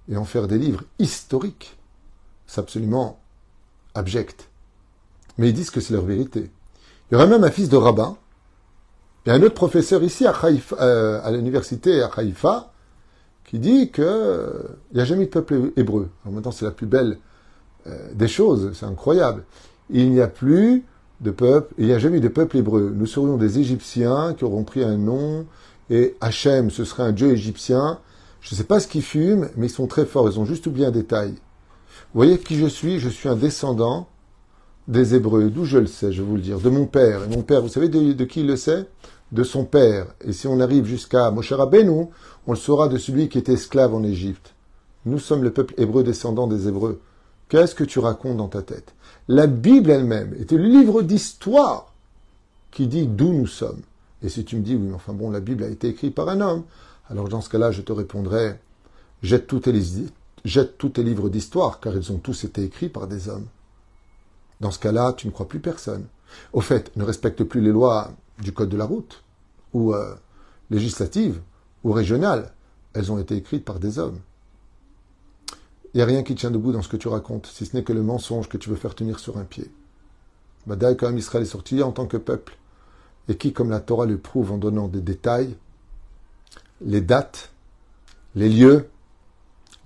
et 0.08 0.16
en 0.16 0.24
faire 0.24 0.46
des 0.46 0.58
livres 0.58 0.84
historiques? 0.98 1.78
C'est 2.46 2.60
absolument 2.60 3.18
abject. 3.94 4.47
Mais 5.38 5.48
ils 5.48 5.54
disent 5.54 5.70
que 5.70 5.80
c'est 5.80 5.94
leur 5.94 6.04
vérité. 6.04 6.50
Il 7.10 7.14
y 7.14 7.16
aurait 7.16 7.26
même 7.26 7.44
un 7.44 7.50
fils 7.50 7.68
de 7.68 7.76
rabbin 7.76 8.16
et 9.24 9.30
un 9.30 9.42
autre 9.42 9.54
professeur 9.54 10.02
ici 10.02 10.26
à, 10.26 10.34
euh, 10.80 11.20
à 11.22 11.30
l'université 11.30 12.02
à 12.02 12.10
Haïfa 12.16 12.72
qui 13.44 13.58
dit 13.58 13.90
qu'il 13.90 14.04
n'y 14.94 15.00
a 15.00 15.04
jamais 15.04 15.22
eu 15.22 15.26
de 15.26 15.30
peuple 15.30 15.72
hébreu. 15.76 16.10
Alors 16.22 16.34
maintenant, 16.34 16.50
c'est 16.50 16.66
la 16.66 16.70
plus 16.70 16.86
belle 16.86 17.18
euh, 17.86 18.12
des 18.14 18.28
choses, 18.28 18.72
c'est 18.74 18.84
incroyable. 18.84 19.44
Il 19.90 20.10
n'y 20.10 20.20
a 20.20 20.28
plus 20.28 20.84
de 21.20 21.30
peuple, 21.30 21.74
il 21.78 21.86
n'y 21.86 21.92
a 21.92 21.98
jamais 21.98 22.20
de 22.20 22.28
peuple 22.28 22.58
hébreu. 22.58 22.92
Nous 22.94 23.06
serions 23.06 23.36
des 23.38 23.58
Égyptiens 23.58 24.34
qui 24.34 24.44
auront 24.44 24.64
pris 24.64 24.84
un 24.84 24.98
nom, 24.98 25.46
et 25.88 26.16
Hachem, 26.20 26.70
ce 26.70 26.84
serait 26.84 27.04
un 27.04 27.12
dieu 27.12 27.30
égyptien. 27.30 27.98
Je 28.40 28.54
ne 28.54 28.58
sais 28.58 28.64
pas 28.64 28.80
ce 28.80 28.86
qu'ils 28.86 29.02
fument, 29.02 29.48
mais 29.56 29.66
ils 29.66 29.70
sont 29.70 29.86
très 29.86 30.04
forts, 30.04 30.28
ils 30.28 30.38
ont 30.38 30.44
juste 30.44 30.66
oublié 30.66 30.86
un 30.86 30.90
détail. 30.90 31.30
Vous 31.30 32.20
voyez 32.20 32.38
qui 32.38 32.56
je 32.56 32.66
suis? 32.66 33.00
Je 33.00 33.08
suis 33.08 33.28
un 33.28 33.36
descendant 33.36 34.08
des 34.88 35.14
Hébreux. 35.14 35.50
D'où 35.50 35.64
je 35.64 35.78
le 35.78 35.86
sais, 35.86 36.10
je 36.10 36.22
vais 36.22 36.28
vous 36.28 36.36
le 36.36 36.42
dire. 36.42 36.58
De 36.58 36.70
mon 36.70 36.86
père. 36.86 37.24
Et 37.24 37.28
mon 37.28 37.42
père, 37.42 37.62
vous 37.62 37.68
savez 37.68 37.88
de, 37.88 38.24
qui 38.24 38.40
il 38.40 38.46
le 38.46 38.56
sait? 38.56 38.88
De 39.30 39.44
son 39.44 39.64
père. 39.64 40.06
Et 40.24 40.32
si 40.32 40.46
on 40.46 40.58
arrive 40.58 40.86
jusqu'à 40.86 41.30
Moshe 41.30 41.52
Rabbeinu, 41.52 42.06
on 42.46 42.52
le 42.52 42.56
saura 42.56 42.88
de 42.88 42.96
celui 42.96 43.28
qui 43.28 43.38
était 43.38 43.52
esclave 43.52 43.94
en 43.94 44.02
Égypte. 44.02 44.54
Nous 45.04 45.18
sommes 45.18 45.44
le 45.44 45.52
peuple 45.52 45.74
hébreu 45.76 46.02
descendant 46.02 46.46
des 46.46 46.66
Hébreux. 46.66 47.00
Qu'est-ce 47.48 47.74
que 47.74 47.84
tu 47.84 47.98
racontes 47.98 48.38
dans 48.38 48.48
ta 48.48 48.62
tête? 48.62 48.94
La 49.28 49.46
Bible 49.46 49.90
elle-même 49.90 50.34
était 50.38 50.56
le 50.56 50.64
livre 50.64 51.02
d'histoire 51.02 51.92
qui 52.70 52.86
dit 52.86 53.06
d'où 53.06 53.32
nous 53.32 53.46
sommes. 53.46 53.80
Et 54.22 54.28
si 54.28 54.44
tu 54.44 54.56
me 54.56 54.62
dis, 54.62 54.74
oui, 54.74 54.82
mais 54.88 54.94
enfin 54.94 55.12
bon, 55.12 55.30
la 55.30 55.40
Bible 55.40 55.64
a 55.64 55.68
été 55.68 55.88
écrite 55.88 56.14
par 56.14 56.28
un 56.28 56.40
homme, 56.40 56.64
alors 57.08 57.28
dans 57.28 57.40
ce 57.40 57.48
cas-là, 57.48 57.70
je 57.70 57.82
te 57.82 57.92
répondrai, 57.92 58.58
jette 59.22 59.46
tous 59.46 59.60
tes, 59.60 59.72
jette 60.44 60.76
tous 60.76 60.88
tes 60.90 61.02
livres 61.02 61.28
d'histoire, 61.28 61.80
car 61.80 61.96
ils 61.96 62.12
ont 62.12 62.18
tous 62.18 62.44
été 62.44 62.64
écrits 62.64 62.88
par 62.88 63.06
des 63.06 63.28
hommes. 63.28 63.46
Dans 64.60 64.70
ce 64.70 64.78
cas-là, 64.78 65.12
tu 65.12 65.26
ne 65.26 65.32
crois 65.32 65.48
plus 65.48 65.60
personne. 65.60 66.06
Au 66.52 66.60
fait, 66.60 66.94
ne 66.96 67.04
respecte 67.04 67.44
plus 67.44 67.60
les 67.60 67.70
lois 67.70 68.12
du 68.40 68.52
code 68.52 68.68
de 68.68 68.76
la 68.76 68.84
route, 68.84 69.22
ou 69.72 69.94
euh, 69.94 70.14
législatives, 70.70 71.40
ou 71.84 71.92
régionales. 71.92 72.52
Elles 72.94 73.12
ont 73.12 73.18
été 73.18 73.36
écrites 73.36 73.64
par 73.64 73.78
des 73.78 73.98
hommes. 73.98 74.18
Il 75.94 75.98
n'y 75.98 76.02
a 76.02 76.06
rien 76.06 76.22
qui 76.22 76.34
tient 76.34 76.50
debout 76.50 76.72
dans 76.72 76.82
ce 76.82 76.88
que 76.88 76.96
tu 76.96 77.08
racontes, 77.08 77.46
si 77.46 77.66
ce 77.66 77.76
n'est 77.76 77.84
que 77.84 77.92
le 77.92 78.02
mensonge 78.02 78.48
que 78.48 78.58
tu 78.58 78.68
veux 78.68 78.76
faire 78.76 78.94
tenir 78.94 79.18
sur 79.18 79.38
un 79.38 79.44
pied. 79.44 79.70
Badaï, 80.66 80.96
quand 80.96 81.14
Israël 81.16 81.44
est 81.44 81.46
sorti 81.46 81.82
en 81.82 81.92
tant 81.92 82.06
que 82.06 82.18
peuple, 82.18 82.58
et 83.28 83.36
qui, 83.36 83.52
comme 83.52 83.70
la 83.70 83.80
Torah 83.80 84.06
le 84.06 84.18
prouve 84.18 84.52
en 84.52 84.58
donnant 84.58 84.88
des 84.88 85.00
détails, 85.00 85.56
les 86.80 87.00
dates, 87.00 87.50
les 88.34 88.48
lieux, 88.48 88.88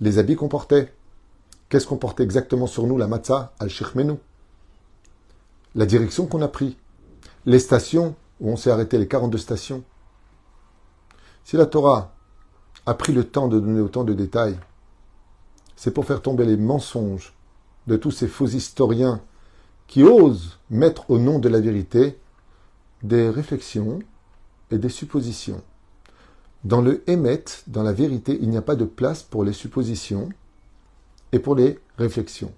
les 0.01 0.17
habits 0.17 0.35
qu'on 0.35 0.49
portait, 0.49 0.93
qu'est-ce 1.69 1.87
qu'on 1.87 1.97
portait 1.97 2.23
exactement 2.23 2.67
sur 2.67 2.85
nous, 2.85 2.97
la 2.97 3.07
matzah, 3.07 3.53
al-shirmenu, 3.59 4.15
la 5.75 5.85
direction 5.85 6.25
qu'on 6.25 6.41
a 6.41 6.47
pris, 6.47 6.77
les 7.45 7.59
stations 7.59 8.15
où 8.39 8.49
on 8.49 8.55
s'est 8.55 8.71
arrêté, 8.71 8.97
les 8.97 9.07
42 9.07 9.37
stations. 9.37 9.83
Si 11.43 11.57
la 11.57 11.65
Torah 11.65 12.13
a 12.85 12.93
pris 12.93 13.13
le 13.13 13.23
temps 13.23 13.47
de 13.47 13.59
donner 13.59 13.81
autant 13.81 14.03
de 14.03 14.13
détails, 14.13 14.57
c'est 15.75 15.91
pour 15.91 16.05
faire 16.05 16.21
tomber 16.21 16.45
les 16.45 16.57
mensonges 16.57 17.33
de 17.87 17.97
tous 17.97 18.11
ces 18.11 18.27
faux 18.27 18.47
historiens 18.47 19.21
qui 19.87 20.03
osent 20.03 20.59
mettre 20.69 21.09
au 21.09 21.17
nom 21.17 21.39
de 21.39 21.49
la 21.49 21.59
vérité 21.59 22.17
des 23.01 23.29
réflexions 23.29 23.99
et 24.71 24.77
des 24.77 24.89
suppositions. 24.89 25.61
Dans 26.63 26.81
le 26.81 27.03
émet, 27.09 27.43
dans 27.67 27.83
la 27.83 27.91
vérité, 27.91 28.37
il 28.41 28.49
n'y 28.49 28.57
a 28.57 28.61
pas 28.61 28.75
de 28.75 28.85
place 28.85 29.23
pour 29.23 29.43
les 29.43 29.51
suppositions 29.51 30.29
et 31.33 31.39
pour 31.39 31.55
les 31.55 31.79
réflexions. 31.97 32.53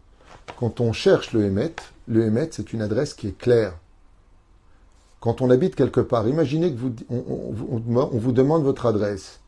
Quand 0.58 0.80
on 0.80 0.94
cherche 0.94 1.34
le 1.34 1.46
émet, 1.46 1.75
le 2.08 2.25
émet, 2.25 2.50
c'est 2.52 2.74
une 2.74 2.82
adresse 2.82 3.14
qui 3.14 3.28
est 3.28 3.38
claire. 3.38 3.78
Quand 5.20 5.42
on 5.42 5.50
habite 5.50 5.75
quelque 5.75 6.02
part, 6.02 6.28
imaginez 6.28 6.72
que 6.74 6.78
vous, 6.78 6.94
vous 7.10 8.32
demande 8.32 8.64
votre 8.64 8.86
adresse 8.86 9.42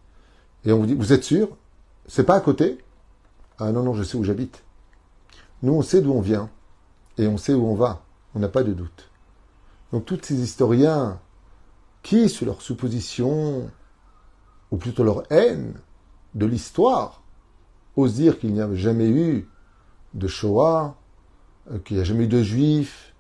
et 0.66 0.72
on 0.72 0.80
vous 0.80 0.86
dit, 0.88 0.96
vous 0.96 1.14
êtes 1.14 1.24
sûr? 1.24 1.50
C'est 2.08 2.24
pas 2.24 2.36
à 2.36 2.42
côté? 2.42 2.80
Ah 3.60 3.72
non, 3.72 3.84
non, 3.84 3.94
je 3.94 4.04
sais 4.04 4.18
où 4.18 4.24
j'habite. 4.24 4.64
Nous, 5.62 5.74
on 5.74 5.82
sait 5.82 6.02
d'où 6.02 6.14
on 6.14 6.22
vient 6.22 6.50
et 7.18 7.28
on 7.28 7.38
sait 7.38 7.54
où 7.54 7.66
on 7.66 7.76
va. 7.76 8.04
On 8.36 8.40
n'a 8.40 8.50
pas 8.50 8.64
de 8.64 8.74
doute. 8.74 9.10
Donc, 9.92 10.06
tous 10.06 10.20
ces 10.22 10.42
historiens 10.42 11.20
qui, 12.04 12.30
sur 12.30 12.46
leur 12.46 12.62
supposition, 12.62 13.70
ou 14.72 14.78
plutôt 14.78 15.04
leur 15.04 15.24
haine 15.32 15.74
de 16.36 16.46
l'histoire, 16.46 17.24
osent 17.96 18.16
dire 18.16 18.40
qu'il 18.40 18.54
n'y 18.54 18.62
a 18.62 18.74
jamais 18.76 19.10
eu 19.10 19.48
de 20.14 20.28
Shoah, 20.28 20.96
euh, 21.72 21.80
qu'il 21.80 21.98
n'y 21.98 22.02
a 22.02 22.06
jamais 22.06 22.26
eu 22.26 22.28
de 22.28 22.42
Juifs, 22.42 23.14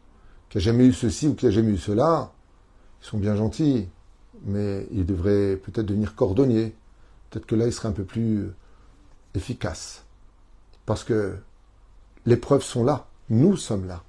qu'il 0.50 0.60
n'y 0.60 0.64
a 0.64 0.72
jamais 0.72 0.86
eu 0.86 0.94
ceci 0.94 1.28
ou 1.28 1.36
qu'il 1.36 1.50
n'y 1.50 1.56
a 1.56 1.56
jamais 1.56 1.74
eu 1.74 1.78
cela, 1.78 2.32
ils 3.02 3.06
sont 3.06 3.18
bien 3.18 3.36
gentils, 3.36 3.88
mais 4.44 4.88
ils 4.92 5.06
devraient 5.06 5.58
peut-être 5.58 5.86
devenir 5.86 6.16
cordonniers. 6.16 6.76
Peut-être 7.30 7.46
que 7.46 7.56
là, 7.56 7.68
ils 7.68 7.74
seraient 7.74 7.90
un 7.90 7.94
peu 7.94 8.04
plus 8.04 8.50
efficaces. 9.36 10.04
Parce 10.86 11.04
que 11.04 11.38
les 12.26 12.38
preuves 12.38 12.64
sont 12.64 12.84
là. 12.84 13.08
Nous 13.30 13.58
sommes 13.58 13.88
là. 13.88 14.04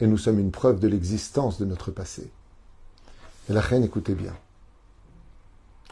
Et 0.00 0.06
nous 0.06 0.18
sommes 0.18 0.38
une 0.38 0.50
preuve 0.50 0.80
de 0.80 0.88
l'existence 0.88 1.58
de 1.58 1.64
notre 1.64 1.90
passé. 1.90 2.30
Et 3.48 3.52
la 3.52 3.60
reine, 3.60 3.84
écoutez 3.84 4.14
bien. 4.14 4.34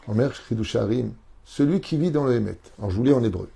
Omer 0.07 0.33
Shridusharim, 0.33 1.11
celui 1.45 1.81
qui 1.81 1.97
vit 1.97 2.11
dans 2.11 2.23
le 2.23 2.35
Hémet. 2.35 2.57
Vous 2.77 3.03
lis 3.03 3.13
en 3.13 3.23
hébreu. 3.23 3.49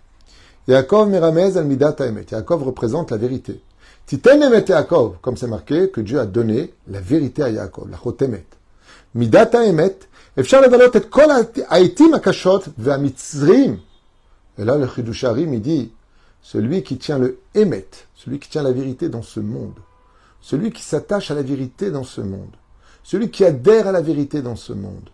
Yaakov 0.66 1.08
meramez 1.08 1.56
al 1.56 1.64
midat 1.64 1.96
Hémet. 2.00 2.26
Yaakov 2.30 2.62
représente 2.62 3.10
la 3.10 3.16
vérité. 3.16 3.60
Titen 4.06 4.42
Hémet 4.42 4.64
Yaakov, 4.68 5.16
comme 5.20 5.36
c'est 5.36 5.46
marqué 5.46 5.90
que 5.90 6.00
Dieu 6.00 6.18
a 6.20 6.26
donné 6.26 6.74
la 6.88 7.00
vérité 7.00 7.42
à 7.42 7.50
Yaakov, 7.50 7.90
la 7.90 7.98
Chotemet. 7.98 8.46
Midat 9.14 9.50
Hémet, 9.64 10.06
אפשר 10.40 10.60
לבלות 10.60 10.96
את 10.96 11.04
כל 11.08 11.30
העיתים 11.68 12.14
הקשות 12.14 12.68
והמצרים. 12.78 13.76
Et 14.58 14.64
là, 14.64 14.76
le 14.76 14.88
Chidusharim, 14.88 15.54
il 15.54 15.62
dit, 15.62 15.92
celui 16.42 16.82
qui 16.82 16.98
tient 16.98 17.18
le 17.18 17.38
Hémet, 17.54 17.86
celui 18.16 18.38
qui 18.38 18.48
tient 18.48 18.62
la 18.62 18.72
vérité 18.72 19.08
dans 19.08 19.22
ce 19.22 19.40
monde, 19.40 19.78
celui 20.40 20.72
qui 20.72 20.82
s'attache 20.82 21.30
à 21.30 21.34
la 21.34 21.42
vérité 21.42 21.90
dans 21.90 22.04
ce 22.04 22.20
monde, 22.20 22.50
celui 23.04 23.30
qui 23.30 23.44
adhère 23.44 23.86
à 23.86 23.92
la 23.92 24.00
vérité 24.00 24.42
dans 24.42 24.56
ce 24.56 24.72
monde, 24.72 25.10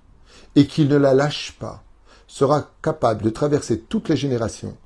et 0.57 0.67
qui 0.67 0.87
ne 0.87 0.97
la 0.97 1.15
lâche 1.15 1.57
pas, 1.59 1.83
sera 2.27 2.71
capable 2.83 3.23
de 3.23 3.31
traverser 3.31 3.81
toutes 3.81 4.09
les 4.09 4.17
générations, 4.17 4.77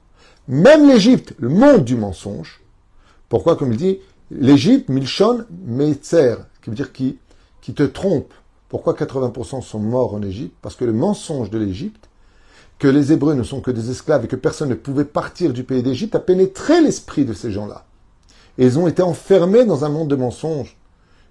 même 0.48 0.88
l'Égypte, 0.88 1.34
le 1.40 1.50
monde 1.50 1.84
du 1.84 1.96
mensonge. 1.96 2.62
Pourquoi, 3.30 3.56
comme 3.56 3.72
il 3.72 3.78
dit, 3.78 4.00
l'Égypte, 4.32 4.90
Milchon, 4.90 5.46
Meitzer, 5.66 6.36
qui 6.62 6.70
veut 6.70 6.76
dire 6.76 6.92
qui, 6.92 7.18
qui 7.62 7.74
te 7.74 7.84
trompe, 7.84 8.34
pourquoi 8.70 8.94
80% 8.94 9.62
sont 9.62 9.80
morts 9.80 10.16
en 10.16 10.22
Égypte? 10.22 10.56
Parce 10.62 10.76
que 10.76 10.86
le 10.86 10.94
mensonge 10.94 11.50
de 11.50 11.60
l'Égypte, 11.60 12.10
que 12.80 12.88
les 12.88 13.14
Hébreux 13.14 13.36
ne 13.36 13.44
sont 13.44 13.62
que 13.62 13.72
des 13.72 13.92
esclaves 13.92 14.26
et 14.26 14.28
que 14.28 14.36
personne 14.36 14.70
ne 14.70 14.76
pouvait 14.76 15.06
partir 15.06 15.54
du 15.54 15.64
pays 15.64 15.84
d'Égypte, 15.84 16.16
a 16.16 16.20
pénétré 16.20 16.82
l'esprit 16.82 17.24
de 17.24 17.34
ces 17.34 17.52
gens-là. 17.52 17.86
Et 18.58 18.66
ils 18.66 18.80
ont 18.80 18.88
été 18.88 19.02
enfermés 19.02 19.66
dans 19.66 19.86
un 19.86 19.90
monde 19.90 20.10
de 20.10 20.16
mensonges. 20.16 20.78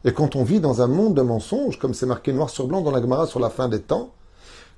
Et 0.04 0.12
quand 0.12 0.34
on 0.36 0.44
vit 0.44 0.60
dans 0.60 0.82
un 0.82 0.86
monde 0.86 1.14
de 1.14 1.22
mensonges, 1.22 1.78
comme 1.78 1.94
c'est 1.94 2.06
marqué 2.06 2.32
noir 2.32 2.48
sur 2.48 2.66
blanc 2.66 2.80
dans 2.80 2.90
la 2.90 3.00
Gemara 3.00 3.26
sur 3.26 3.40
la 3.40 3.50
fin 3.50 3.68
des 3.68 3.80
temps, 3.80 4.10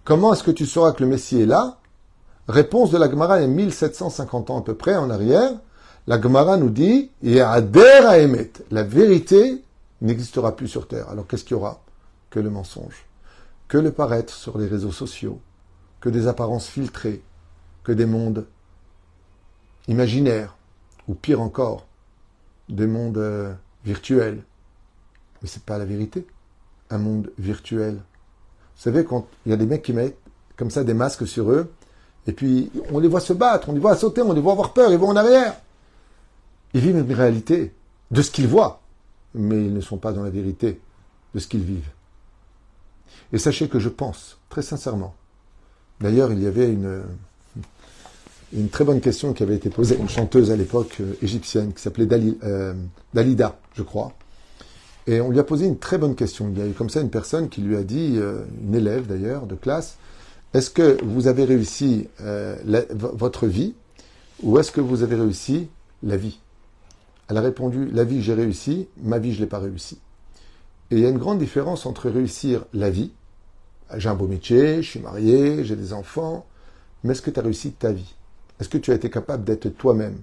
comment 0.05 0.33
est-ce 0.33 0.43
que 0.43 0.51
tu 0.51 0.67
sauras 0.67 0.93
que 0.93 1.03
le 1.03 1.09
Messie 1.09 1.41
est 1.41 1.47
là? 1.47 1.79
Réponse 2.49 2.91
de 2.91 2.99
la 2.99 3.11
Gemara 3.11 3.41
est 3.41 3.47
1750 3.47 4.51
ans 4.51 4.59
à 4.59 4.63
peu 4.63 4.75
près 4.75 4.97
en 4.97 5.09
arrière. 5.09 5.53
La 6.07 6.21
Gemara 6.21 6.59
nous 6.59 6.69
dit, 6.69 7.11
et 7.23 7.41
adhère 7.41 8.07
à 8.07 8.19
émettre. 8.19 8.61
La 8.71 8.83
vérité 8.83 9.63
n'existera 10.03 10.55
plus 10.55 10.69
sur 10.69 10.87
terre. 10.87 11.09
Alors 11.09 11.27
qu'est-ce 11.27 11.45
qu'il 11.45 11.57
y 11.57 11.61
aura? 11.61 11.83
Que 12.29 12.41
le 12.41 12.51
mensonge, 12.51 13.07
que 13.69 13.79
le 13.79 13.93
paraître 13.93 14.35
sur 14.35 14.59
les 14.59 14.67
réseaux 14.67 14.93
sociaux, 14.93 15.41
que 16.01 16.11
des 16.11 16.27
apparences 16.27 16.67
filtrées, 16.67 17.23
que 17.83 17.93
des 17.93 18.07
mondes 18.07 18.47
imaginaires, 19.89 20.57
ou 21.09 21.15
pire 21.15 21.41
encore, 21.41 21.87
des 22.69 22.87
mondes 22.87 23.19
euh, 23.19 23.53
virtuels. 23.85 24.43
Mais 25.41 25.49
c'est 25.49 25.63
pas 25.63 25.79
la 25.79 25.85
vérité. 25.85 26.27
Un 26.91 26.99
monde 26.99 27.33
virtuel. 27.39 27.95
Vous 27.95 28.83
savez, 28.83 29.05
quand 29.05 29.27
il 29.47 29.51
y 29.51 29.53
a 29.53 29.57
des 29.57 29.67
mecs 29.67 29.83
qui 29.83 29.93
mettent 29.93 30.19
comme 30.57 30.71
ça 30.71 30.85
des 30.85 30.95
masques 30.95 31.27
sur 31.27 31.51
eux, 31.51 31.73
et 32.27 32.33
puis 32.33 32.71
on 32.91 32.99
les 32.99 33.09
voit 33.09 33.21
se 33.21 33.33
battre, 33.33 33.69
on 33.69 33.73
les 33.73 33.81
voit 33.81 33.97
sauter, 33.97 34.23
on 34.23 34.33
les 34.33 34.41
voit 34.41 34.53
avoir 34.53 34.73
peur, 34.73 34.91
ils 34.93 34.99
vont 34.99 35.09
en 35.09 35.17
arrière. 35.17 35.55
Ils 36.73 36.81
vivent 36.81 36.99
une 36.99 37.13
réalité 37.13 37.73
de 38.11 38.23
ce 38.23 38.31
qu'ils 38.31 38.49
voient, 38.49 38.81
mais 39.35 39.57
ils 39.57 39.75
ne 39.75 39.81
sont 39.81 39.99
pas 39.99 40.13
dans 40.13 40.23
la 40.23 40.31
vérité 40.31 40.81
de 41.35 41.39
ce 41.39 41.47
qu'ils 41.47 41.63
vivent. 41.63 41.91
Et 43.33 43.39
sachez 43.39 43.69
que 43.69 43.79
je 43.79 43.89
pense, 43.89 44.39
très 44.49 44.63
sincèrement, 44.63 45.15
d'ailleurs 46.01 46.33
il 46.33 46.43
y 46.43 46.47
avait 46.47 46.71
une, 46.71 47.03
une 48.53 48.69
très 48.69 48.85
bonne 48.85 49.01
question 49.01 49.33
qui 49.33 49.43
avait 49.43 49.57
été 49.57 49.71
posée 49.71 49.97
à 49.97 49.99
une 49.99 50.09
chanteuse 50.09 50.51
à 50.51 50.57
l'époque 50.57 50.97
euh, 51.01 51.15
égyptienne 51.23 51.73
qui 51.73 51.83
s'appelait 51.83 52.09
euh, 52.45 52.75
Dalida, 53.13 53.59
je 53.75 53.83
crois. 53.83 54.13
Et 55.07 55.21
on 55.21 55.31
lui 55.31 55.39
a 55.39 55.45
posé 55.45 55.67
une 55.67 55.79
très 55.79 55.99
bonne 55.99 56.15
question. 56.15 56.51
Il 56.51 56.59
y 56.59 56.63
a 56.63 56.67
eu 56.67 56.73
comme 56.73 56.89
ça 56.89 57.01
une 57.01 57.11
personne 57.11 57.49
qui 57.49 57.61
lui 57.61 57.77
a 57.77 57.83
dit, 57.83 58.15
euh, 58.17 58.45
une 58.63 58.75
élève 58.75 59.07
d'ailleurs 59.07 59.47
de 59.47 59.55
classe, 59.55 59.99
est-ce 60.55 60.71
que 60.71 61.03
vous 61.05 61.27
avez 61.27 61.45
réussi 61.45 62.09
votre 62.91 63.47
vie 63.47 63.75
ou 64.43 64.59
est-ce 64.59 64.73
que 64.73 64.81
vous 64.81 65.03
avez 65.03 65.17
réussi 65.17 65.69
la 66.03 66.17
vie? 66.17 66.39
Elle 67.29 67.39
a 67.39 67.41
répondu, 67.41 67.91
la 67.91 68.05
vie 68.05 68.23
j'ai 68.23 68.35
réussi, 68.35 68.89
ma 69.03 69.19
vie 69.19 69.33
je 69.33 69.39
ne 69.39 69.45
l'ai 69.45 69.49
pas 69.49 69.59
réussi. 69.59 69.99
Et 70.91 70.97
il 70.97 71.01
y 71.01 71.07
a 71.07 71.09
une 71.09 71.19
grande 71.19 71.39
différence 71.39 71.87
entre 71.87 72.09
réussir 72.09 72.65
la 72.73 72.89
vie, 72.89 73.13
j'ai 73.97 74.09
un 74.09 74.15
beau 74.15 74.29
métier, 74.29 74.83
je 74.83 74.91
suis 74.91 75.01
marié, 75.01 75.65
j'ai 75.65 75.77
des 75.77 75.93
enfants, 75.93 76.47
mais 77.03 77.13
est-ce 77.13 77.23
que 77.23 77.31
tu 77.31 77.41
as 77.41 77.43
réussi 77.43 77.73
ta 77.73 77.93
vie? 77.93 78.15
Est-ce 78.61 78.69
que 78.69 78.79
tu 78.79 78.93
as 78.93 78.95
été 78.95 79.11
capable 79.11 79.45
d'être 79.45 79.69
toi-même? 79.69 80.19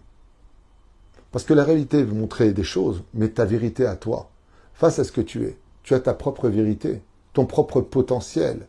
Parce 1.31 1.43
que 1.43 1.53
la 1.53 1.63
réalité 1.63 2.03
veut 2.03 2.13
montrer 2.13 2.53
des 2.53 2.63
choses, 2.63 3.03
mais 3.13 3.29
ta 3.29 3.45
vérité 3.45 3.85
à 3.85 3.95
toi, 3.95 4.29
face 4.73 4.99
à 4.99 5.03
ce 5.03 5.11
que 5.11 5.21
tu 5.21 5.43
es, 5.43 5.57
tu 5.83 5.93
as 5.93 5.99
ta 5.99 6.13
propre 6.13 6.47
vérité, 6.47 7.01
ton 7.33 7.45
propre 7.45 7.81
potentiel. 7.81 8.67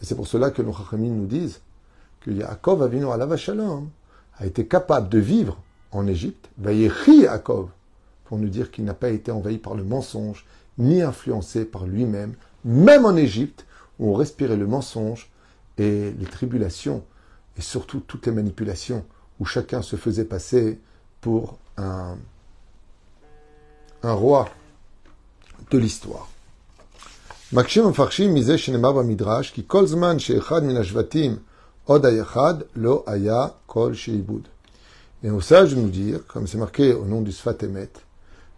Et 0.00 0.04
c'est 0.04 0.14
pour 0.14 0.26
cela 0.26 0.50
que 0.50 0.62
nos 0.62 0.72
Chachamim 0.72 1.10
nous 1.10 1.26
disent 1.26 1.60
que 2.20 2.30
Yaakov 2.30 2.82
Avinu 2.82 3.10
Alav 3.10 3.36
Shalom 3.36 3.88
a 4.38 4.46
été 4.46 4.66
capable 4.66 5.08
de 5.08 5.18
vivre 5.18 5.58
en 5.92 6.06
Égypte, 6.06 6.48
Vayechi 6.58 7.22
Yaakov, 7.22 7.68
pour 8.24 8.38
nous 8.38 8.48
dire 8.48 8.70
qu'il 8.70 8.84
n'a 8.84 8.94
pas 8.94 9.10
été 9.10 9.30
envahi 9.30 9.58
par 9.58 9.74
le 9.74 9.84
mensonge, 9.84 10.46
ni 10.78 11.02
influencé 11.02 11.64
par 11.64 11.86
lui-même, 11.86 12.34
même 12.64 13.04
en 13.04 13.16
Égypte, 13.16 13.66
où 13.98 14.10
on 14.10 14.14
respirait 14.14 14.56
le 14.56 14.66
mensonge 14.66 15.30
et 15.78 16.12
les 16.12 16.26
tribulations, 16.26 17.02
et 17.58 17.60
surtout 17.60 18.00
toutes 18.00 18.26
les 18.26 18.32
manipulations, 18.32 19.04
où 19.40 19.44
chacun 19.44 19.82
se 19.82 19.96
faisait 19.96 20.24
passer 20.24 20.78
pour 21.20 21.58
un, 21.76 22.16
un 24.02 24.12
roi 24.12 24.48
de 25.70 25.78
l'histoire. 25.78 26.28
מקשים 27.53 27.85
המפרשים 27.85 28.33
מזה 28.33 28.57
שנאמר 28.57 28.91
במדרש, 28.91 29.51
כי 29.51 29.63
כל 29.67 29.87
זמן 29.87 30.19
שאחד 30.19 30.63
מן 30.63 30.77
השבטים 30.77 31.37
עוד 31.85 32.05
היחד, 32.05 32.53
לא 32.75 33.03
היה 33.07 33.47
כל 33.65 33.93
שעיבוד. 33.93 34.47
Et 35.23 35.29
au 35.29 35.41
sage 35.41 35.73
de 35.73 35.79
nous 35.79 35.89
dire, 35.89 36.19
comme 36.27 36.45
c'est 36.45 36.57
marqué 36.57 36.93
au 36.93 37.05
nom 37.05 37.21
du 37.21 37.31
Sfat 37.31 37.57
Emet, 37.63 37.89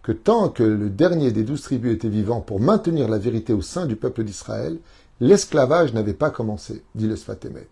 que 0.02 0.12
tant 0.12 0.50
que 0.50 0.62
le 0.62 0.90
dernier 0.90 1.30
des 1.30 1.42
douze 1.42 1.62
tribus 1.62 1.94
était 1.94 2.10
vivant 2.10 2.40
pour 2.40 2.60
maintenir 2.60 3.08
la 3.08 3.16
vérité 3.16 3.54
au 3.54 3.62
sein 3.62 3.86
du 3.86 3.96
peuple 3.96 4.22
d'Israël, 4.24 4.78
l'esclavage 5.20 5.94
n'avait 5.94 6.12
pas 6.12 6.30
commencé, 6.30 6.82
dit 6.94 7.06
le 7.06 7.16
Sfat 7.16 7.38
Emet. 7.44 7.68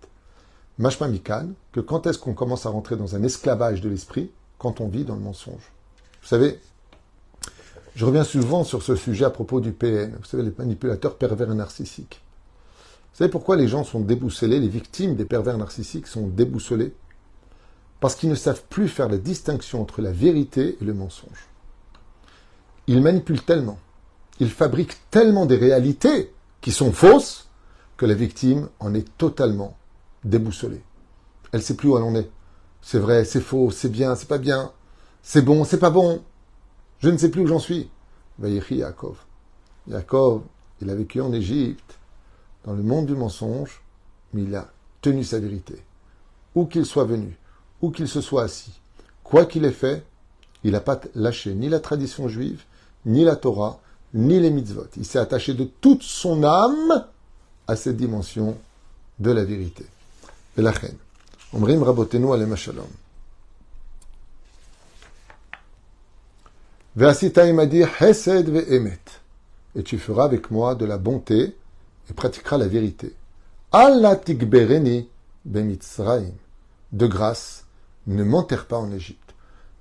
Mashma 0.79 1.09
Mikan, 1.09 1.49
que 1.73 1.81
quand 1.81 2.07
est-ce 2.07 2.19
qu'on 2.19 2.33
commence 2.33 2.65
à 2.65 2.71
rentrer 2.71 2.97
dans 2.97 3.17
un 3.17 3.23
esclavage 3.23 3.81
de 3.81 3.89
l'esprit 3.89 4.31
Quand 4.59 4.81
on 4.81 4.89
vit 4.89 5.05
dans 5.05 5.15
le 5.15 5.21
mensonge. 5.21 5.73
Vous 6.23 6.29
savez, 6.29 6.59
je 7.96 8.06
reviens 8.06 8.24
souvent 8.24 8.64
sur 8.64 8.84
ce 8.84 8.96
sujet 8.96 9.26
à 9.26 9.30
propos 9.30 9.60
du 9.60 9.74
PN, 9.74 10.16
vous 10.18 10.26
savez, 10.26 10.44
les 10.44 10.54
manipulateurs 10.58 11.18
pervers 11.18 11.54
narcissiques. 11.54 12.22
Vous 13.12 13.18
savez 13.18 13.30
pourquoi 13.30 13.58
les 13.58 13.68
gens 13.68 13.84
sont 13.84 14.00
déboussolés, 14.00 14.60
les 14.60 14.70
victimes 14.70 15.16
des 15.16 15.26
pervers 15.26 15.58
narcissiques 15.58 16.08
sont 16.08 16.28
déboussolés 16.28 16.94
Parce 18.00 18.16
qu'ils 18.16 18.30
ne 18.30 18.36
savent 18.36 18.64
plus 18.70 18.88
faire 18.88 19.10
la 19.10 19.18
distinction 19.18 19.82
entre 19.82 20.02
la 20.02 20.12
vérité 20.12 20.78
et 20.80 20.86
le 20.86 20.94
mensonge. 20.94 21.48
Ils 22.88 23.02
manipulent 23.02 23.44
tellement, 23.44 23.80
ils 24.40 24.50
fabriquent 24.50 24.98
tellement 25.12 25.46
des 25.46 25.58
réalités 25.58 26.34
qui 26.62 26.72
sont 26.72 26.94
fausses 26.94 27.50
que 27.98 28.06
la 28.06 28.14
victime 28.14 28.70
en 28.80 28.94
est 28.94 29.08
totalement 29.18 29.76
déboussolée. 30.24 30.82
Elle 31.52 31.60
ne 31.60 31.66
sait 31.66 31.76
plus 31.76 31.90
où 31.90 31.98
elle 31.98 32.04
en 32.04 32.16
est. 32.16 32.30
C'est 32.82 33.00
vrai, 33.00 33.26
c'est 33.26 33.42
faux, 33.42 33.70
c'est 33.72 33.90
bien, 33.90 34.16
c'est 34.16 34.28
pas 34.28 34.38
bien, 34.38 34.72
c'est 35.22 35.42
bon, 35.42 35.66
c'est 35.66 35.78
pas 35.78 35.90
bon. 35.90 36.24
Je 37.02 37.10
ne 37.10 37.18
sais 37.18 37.30
plus 37.30 37.42
où 37.42 37.48
j'en 37.48 37.60
suis. 37.60 37.90
Vaïchi 38.40 38.78
Yaakov. 38.78 39.18
Yaakov, 39.88 40.44
il 40.82 40.90
a 40.90 40.96
vécu 40.96 41.22
en 41.22 41.34
Égypte, 41.34 41.98
dans 42.66 42.74
le 42.74 42.84
monde 42.84 43.08
du 43.08 43.16
mensonge, 43.16 43.82
mais 44.34 44.44
il 44.44 44.56
a 44.56 44.70
tenu 45.02 45.24
sa 45.24 45.40
vérité. 45.40 45.76
Où 46.56 46.66
qu'il 46.66 46.86
soit 46.86 47.06
venu, 47.06 47.38
où 47.82 47.92
qu'il 47.92 48.08
se 48.08 48.22
soit 48.22 48.44
assis, 48.44 48.80
quoi 49.24 49.46
qu'il 49.46 49.66
ait 49.66 49.72
fait, 49.72 50.06
il 50.64 50.72
n'a 50.72 50.80
pas 50.80 51.00
lâché 51.16 51.54
ni 51.54 51.70
la 51.70 51.80
tradition 51.80 52.28
juive, 52.28 52.64
ni 53.06 53.24
la 53.24 53.36
Torah, 53.36 53.80
ni 54.14 54.40
les 54.40 54.52
mitzvot. 54.52 54.88
Il 54.98 55.06
s'est 55.06 55.20
attaché 55.20 55.54
de 55.54 55.64
toute 55.64 56.04
son 56.04 56.44
âme 56.44 57.08
à 57.68 57.76
cette 57.76 57.98
dimension 57.98 58.58
de 59.20 59.32
la 59.32 59.44
vérité. 59.44 59.86
Et 60.58 60.62
la 60.62 60.72
reine. 60.72 60.98
Omrim 61.54 61.82
rabotenu 61.82 62.28
shalom. 62.56 62.86
Et 69.76 69.84
tu 69.84 69.98
feras 69.98 70.26
avec 70.26 70.52
moi 70.52 70.76
de 70.76 70.84
la 70.84 70.98
bonté 70.98 71.56
et 72.10 72.14
pratiqueras 72.14 72.58
la 72.58 72.68
vérité. 72.68 73.16
Allah 73.72 74.18
tikbereni 74.18 75.08
bemitzraim. 75.46 76.34
De 76.92 77.08
grâce, 77.08 77.64
ne 78.08 78.26
m'enterre 78.26 78.66
pas 78.66 78.78
en 78.78 78.92
Égypte. 78.92 79.34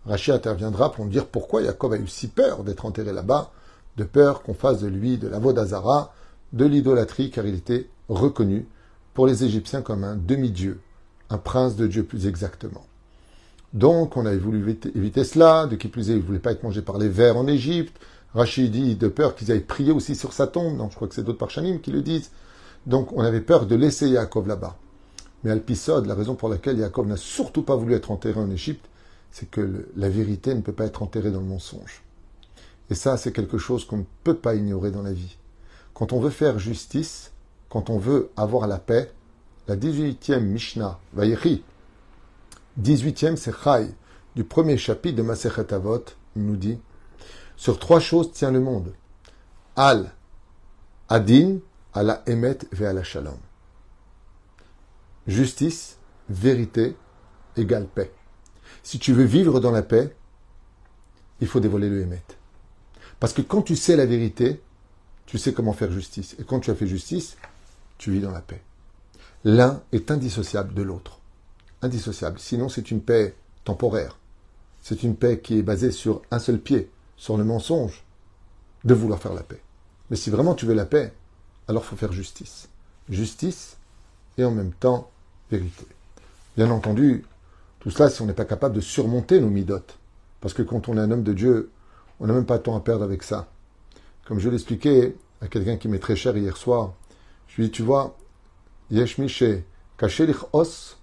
Rachid 0.06 0.34
interviendra 0.34 0.92
pour 0.92 1.04
me 1.04 1.10
dire 1.10 1.26
pourquoi 1.26 1.64
Jacob 1.64 1.94
a 1.94 1.96
eu 1.96 2.06
si 2.06 2.28
peur 2.28 2.62
d'être 2.62 2.86
enterré 2.86 3.12
là-bas, 3.12 3.50
de 3.96 4.04
peur 4.04 4.44
qu'on 4.44 4.54
fasse 4.54 4.78
de 4.78 4.86
lui 4.86 5.18
de 5.18 5.26
la 5.26 5.40
Vodazara, 5.40 6.14
de 6.52 6.64
l'idolâtrie, 6.64 7.32
car 7.32 7.44
il 7.44 7.56
était 7.56 7.88
reconnu 8.08 8.68
pour 9.14 9.26
les 9.26 9.42
Égyptiens 9.42 9.82
comme 9.82 10.04
un 10.04 10.14
demi-dieu, 10.14 10.80
un 11.28 11.38
prince 11.38 11.74
de 11.74 11.88
Dieu 11.88 12.04
plus 12.04 12.28
exactement. 12.28 12.86
Donc, 13.72 14.16
on 14.16 14.26
avait 14.26 14.36
voulu 14.36 14.78
éviter 14.94 15.24
cela, 15.24 15.66
de 15.66 15.76
qui 15.76 15.88
plus 15.88 16.10
est, 16.10 16.14
il 16.14 16.18
ne 16.18 16.22
voulait 16.22 16.40
pas 16.40 16.52
être 16.52 16.62
mangé 16.62 16.82
par 16.82 16.98
les 16.98 17.08
vers 17.08 17.36
en 17.36 17.46
Égypte. 17.46 17.96
Rachid 18.34 18.70
dit 18.70 18.96
de 18.96 19.08
peur 19.08 19.34
qu'ils 19.34 19.50
aillent 19.52 19.60
prier 19.60 19.92
aussi 19.92 20.14
sur 20.14 20.32
sa 20.32 20.46
tombe. 20.46 20.76
Donc, 20.76 20.90
je 20.90 20.96
crois 20.96 21.08
que 21.08 21.14
c'est 21.14 21.22
d'autres 21.22 21.38
parchanim 21.38 21.80
qui 21.80 21.90
le 21.90 22.02
disent. 22.02 22.30
Donc, 22.86 23.12
on 23.12 23.22
avait 23.22 23.40
peur 23.40 23.66
de 23.66 23.76
laisser 23.76 24.08
Yaakov 24.08 24.48
là-bas. 24.48 24.76
Mais 25.42 25.50
Alpisod, 25.50 26.06
la 26.06 26.14
raison 26.14 26.34
pour 26.34 26.48
laquelle 26.48 26.78
Yaakov 26.78 27.06
n'a 27.06 27.16
surtout 27.16 27.62
pas 27.62 27.76
voulu 27.76 27.94
être 27.94 28.10
enterré 28.10 28.40
en 28.40 28.50
Égypte, 28.50 28.86
c'est 29.30 29.48
que 29.48 29.88
la 29.96 30.08
vérité 30.08 30.54
ne 30.54 30.60
peut 30.60 30.72
pas 30.72 30.86
être 30.86 31.02
enterrée 31.02 31.30
dans 31.30 31.40
le 31.40 31.46
mensonge. 31.46 32.02
Et 32.90 32.94
ça, 32.94 33.16
c'est 33.16 33.32
quelque 33.32 33.58
chose 33.58 33.84
qu'on 33.84 33.98
ne 33.98 34.04
peut 34.24 34.34
pas 34.34 34.54
ignorer 34.54 34.90
dans 34.90 35.02
la 35.02 35.12
vie. 35.12 35.36
Quand 35.94 36.12
on 36.12 36.20
veut 36.20 36.30
faire 36.30 36.58
justice, 36.58 37.30
quand 37.68 37.88
on 37.88 37.98
veut 37.98 38.30
avoir 38.36 38.66
la 38.66 38.78
paix, 38.78 39.12
la 39.68 39.76
18e 39.76 40.40
Mishnah, 40.40 40.98
Vayechi, 41.14 41.62
18e, 42.80 43.36
c'est 43.36 43.52
Chai, 43.52 43.88
du 44.34 44.44
premier 44.44 44.78
chapitre 44.78 45.16
de 45.16 45.22
Masechet 45.22 45.72
Avot, 45.74 46.04
nous 46.36 46.56
dit 46.56 46.78
Sur 47.56 47.78
trois 47.78 48.00
choses 48.00 48.32
tient 48.32 48.50
le 48.50 48.60
monde 48.60 48.94
Al, 49.76 50.12
Adin, 51.08 51.58
Ala 51.92 52.22
Emet 52.26 52.58
Ala 52.80 53.02
Shalom. 53.02 53.38
Justice, 55.26 55.98
vérité, 56.28 56.96
égale 57.56 57.86
paix. 57.86 58.12
Si 58.82 58.98
tu 58.98 59.12
veux 59.12 59.24
vivre 59.24 59.60
dans 59.60 59.72
la 59.72 59.82
paix, 59.82 60.16
il 61.40 61.46
faut 61.46 61.60
dévoiler 61.60 61.90
le 61.90 62.02
Emet. 62.02 62.22
Parce 63.18 63.32
que 63.34 63.42
quand 63.42 63.62
tu 63.62 63.76
sais 63.76 63.96
la 63.96 64.06
vérité, 64.06 64.62
tu 65.26 65.36
sais 65.36 65.52
comment 65.52 65.74
faire 65.74 65.92
justice. 65.92 66.34
Et 66.38 66.44
quand 66.44 66.60
tu 66.60 66.70
as 66.70 66.74
fait 66.74 66.86
justice, 66.86 67.36
tu 67.98 68.10
vis 68.10 68.20
dans 68.20 68.30
la 68.30 68.40
paix. 68.40 68.62
L'un 69.44 69.82
est 69.92 70.10
indissociable 70.10 70.72
de 70.74 70.82
l'autre 70.82 71.19
indissociable. 71.82 72.38
Sinon, 72.38 72.68
c'est 72.68 72.90
une 72.90 73.00
paix 73.00 73.34
temporaire. 73.64 74.18
C'est 74.82 75.02
une 75.02 75.16
paix 75.16 75.40
qui 75.40 75.58
est 75.58 75.62
basée 75.62 75.92
sur 75.92 76.22
un 76.30 76.38
seul 76.38 76.58
pied, 76.58 76.90
sur 77.16 77.36
le 77.36 77.44
mensonge 77.44 78.04
de 78.84 78.94
vouloir 78.94 79.20
faire 79.20 79.34
la 79.34 79.42
paix. 79.42 79.60
Mais 80.10 80.16
si 80.16 80.30
vraiment 80.30 80.54
tu 80.54 80.66
veux 80.66 80.74
la 80.74 80.86
paix, 80.86 81.12
alors 81.68 81.84
faut 81.84 81.96
faire 81.96 82.12
justice. 82.12 82.68
Justice 83.08 83.76
et 84.38 84.44
en 84.44 84.50
même 84.50 84.72
temps 84.72 85.10
vérité. 85.50 85.86
Bien 86.56 86.70
entendu, 86.70 87.24
tout 87.78 87.90
cela 87.90 88.10
si 88.10 88.22
on 88.22 88.26
n'est 88.26 88.32
pas 88.32 88.44
capable 88.44 88.74
de 88.74 88.80
surmonter 88.80 89.40
nos 89.40 89.50
midotes. 89.50 89.98
Parce 90.40 90.54
que 90.54 90.62
quand 90.62 90.88
on 90.88 90.96
est 90.96 91.00
un 91.00 91.10
homme 91.10 91.22
de 91.22 91.32
Dieu, 91.32 91.70
on 92.18 92.26
n'a 92.26 92.32
même 92.32 92.46
pas 92.46 92.58
de 92.58 92.62
temps 92.62 92.76
à 92.76 92.80
perdre 92.80 93.04
avec 93.04 93.22
ça. 93.22 93.48
Comme 94.24 94.38
je 94.38 94.48
l'expliquais 94.48 95.16
à 95.40 95.48
quelqu'un 95.48 95.76
qui 95.76 95.88
m'est 95.88 95.98
très 95.98 96.16
cher 96.16 96.36
hier 96.36 96.56
soir, 96.56 96.94
je 97.48 97.56
lui 97.56 97.64
ai 97.64 97.66
dit, 97.66 97.72
tu 97.72 97.82
vois, 97.82 98.16
Yesh 98.90 99.18
Mishe, 99.18 99.44
Os, 100.52 100.98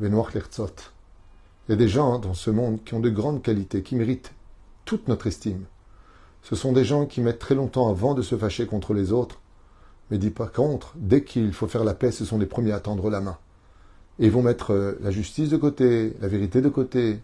il 0.00 1.70
y 1.70 1.72
a 1.72 1.76
des 1.76 1.88
gens 1.88 2.18
dans 2.18 2.34
ce 2.34 2.50
monde 2.50 2.82
qui 2.84 2.94
ont 2.94 3.00
de 3.00 3.10
grandes 3.10 3.42
qualités, 3.42 3.82
qui 3.82 3.94
méritent 3.94 4.32
toute 4.84 5.08
notre 5.08 5.26
estime. 5.26 5.64
Ce 6.42 6.56
sont 6.56 6.72
des 6.72 6.84
gens 6.84 7.06
qui 7.06 7.20
mettent 7.20 7.38
très 7.38 7.54
longtemps 7.54 7.88
avant 7.88 8.14
de 8.14 8.22
se 8.22 8.36
fâcher 8.36 8.66
contre 8.66 8.94
les 8.94 9.12
autres, 9.12 9.40
mais 10.10 10.18
dit 10.18 10.30
par 10.30 10.52
contre, 10.52 10.94
dès 10.96 11.22
qu'il 11.24 11.52
faut 11.52 11.68
faire 11.68 11.84
la 11.84 11.94
paix, 11.94 12.10
ce 12.10 12.24
sont 12.24 12.38
les 12.38 12.46
premiers 12.46 12.72
à 12.72 12.80
tendre 12.80 13.10
la 13.10 13.20
main. 13.20 13.38
Et 14.18 14.26
ils 14.26 14.32
vont 14.32 14.42
mettre 14.42 14.72
euh, 14.72 14.98
la 15.00 15.10
justice 15.10 15.48
de 15.48 15.56
côté, 15.56 16.16
la 16.20 16.28
vérité 16.28 16.60
de 16.60 16.68
côté, 16.68 17.20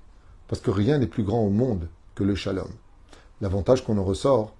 parce 0.46 0.60
que 0.60 0.70
rien 0.70 0.98
n'est 0.98 1.06
plus 1.06 1.24
grand 1.24 1.42
au 1.42 1.50
monde 1.50 1.88
que 2.14 2.24
le 2.24 2.34
shalom. 2.34 2.68
L'avantage 3.40 3.84
qu'on 3.84 3.98
en 3.98 4.04
ressort, 4.04 4.54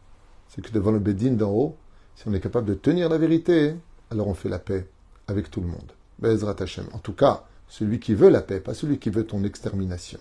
c'est 0.49 0.62
que 0.62 0.73
devant 0.73 0.90
le 0.90 0.99
Bédine 0.99 1.37
d'en 1.37 1.51
haut, 1.51 1.77
si 2.16 2.27
on 2.27 2.35
est 2.35 2.40
capable 2.40 2.66
de 2.66 2.75
tenir 2.75 3.09
la 3.09 3.18
vérité, 3.18 3.75
alors 4.11 4.29
on 4.29 4.35
fait 4.35 4.49
la 4.49 4.59
paix 4.59 4.88
avec 5.27 5.51
tout 5.51 5.61
le 5.61 5.68
monde. 5.68 5.92
Bezrat 6.18 6.57
Hashem. 6.59 6.87
En 6.92 6.99
tout 6.99 7.12
cas, 7.12 7.44
celui 7.68 8.00
qui 8.00 8.14
veut 8.14 8.28
la 8.28 8.40
paix, 8.40 8.61
pas 8.61 8.74
celui 8.74 8.98
qui 8.98 9.11
veut 9.11 9.24
ton 9.24 9.44
extermination. 9.44 10.18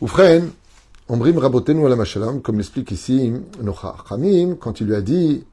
Oufren, 0.00 0.50
Ombrim 1.08 1.38
Rabotenu 1.38 1.88
la 1.88 1.96
Mashalam, 1.96 2.42
comme 2.42 2.56
l'explique 2.58 2.90
ici 2.90 3.32
Nocha 3.60 3.96
quand 4.08 4.80
il 4.80 4.86
lui 4.86 4.94
a 4.94 5.02
dit, 5.02 5.44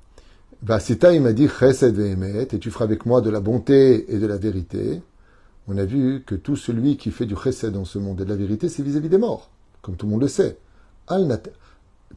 Vasita, 0.61 1.13
il 1.13 1.21
m'a 1.21 1.33
dit, 1.33 1.47
Chesed 1.47 1.95
ve'emet, 1.95 2.47
et 2.51 2.59
tu 2.59 2.69
feras 2.69 2.85
avec 2.85 3.05
moi 3.05 3.21
de 3.21 3.29
la 3.29 3.39
bonté 3.39 4.13
et 4.13 4.19
de 4.19 4.27
la 4.27 4.37
vérité. 4.37 5.01
On 5.67 5.77
a 5.77 5.85
vu 5.85 6.23
que 6.25 6.35
tout 6.35 6.55
celui 6.55 6.97
qui 6.97 7.11
fait 7.11 7.27
du 7.27 7.35
chesed 7.35 7.71
dans 7.71 7.85
ce 7.85 7.99
monde 7.99 8.19
et 8.21 8.25
de 8.25 8.29
la 8.29 8.35
vérité, 8.35 8.69
c'est 8.69 8.81
vis-à-vis 8.81 9.07
des 9.07 9.19
morts, 9.19 9.51
comme 9.83 9.95
tout 9.95 10.07
le 10.07 10.11
monde 10.13 10.21
le 10.21 10.27
sait. 10.27 10.57
Al 11.07 11.41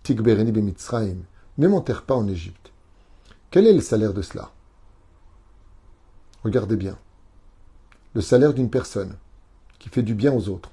tikbereni 0.03 0.53
bemitzraim, 0.53 1.16
ne 1.59 1.68
m'enterre 1.68 2.03
pas 2.03 2.14
en 2.14 2.27
Égypte. 2.29 2.72
Quel 3.51 3.66
est 3.66 3.75
le 3.75 3.83
salaire 3.83 4.14
de 4.14 4.22
cela? 4.22 4.51
Regardez 6.42 6.77
bien 6.77 6.96
le 8.14 8.20
salaire 8.20 8.55
d'une 8.55 8.70
personne 8.70 9.16
qui 9.79 9.88
fait 9.88 10.03
du 10.03 10.14
bien 10.14 10.33
aux 10.33 10.48
autres 10.48 10.70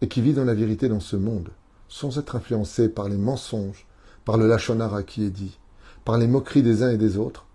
et 0.00 0.08
qui 0.08 0.20
vit 0.20 0.32
dans 0.32 0.44
la 0.44 0.54
vérité 0.54 0.88
dans 0.88 1.00
ce 1.00 1.16
monde, 1.16 1.50
sans 1.88 2.18
être 2.18 2.36
influencé 2.36 2.88
par 2.88 3.08
les 3.08 3.16
mensonges, 3.16 3.86
par 4.24 4.36
le 4.36 4.48
lachonara 4.48 5.02
qui 5.02 5.24
est 5.24 5.30
dit, 5.30 5.58
par 6.04 6.18
les 6.18 6.26
moqueries 6.26 6.62
des 6.62 6.82
uns 6.82 6.90
et 6.90 6.98
des 6.98 7.16
autres, 7.18 7.46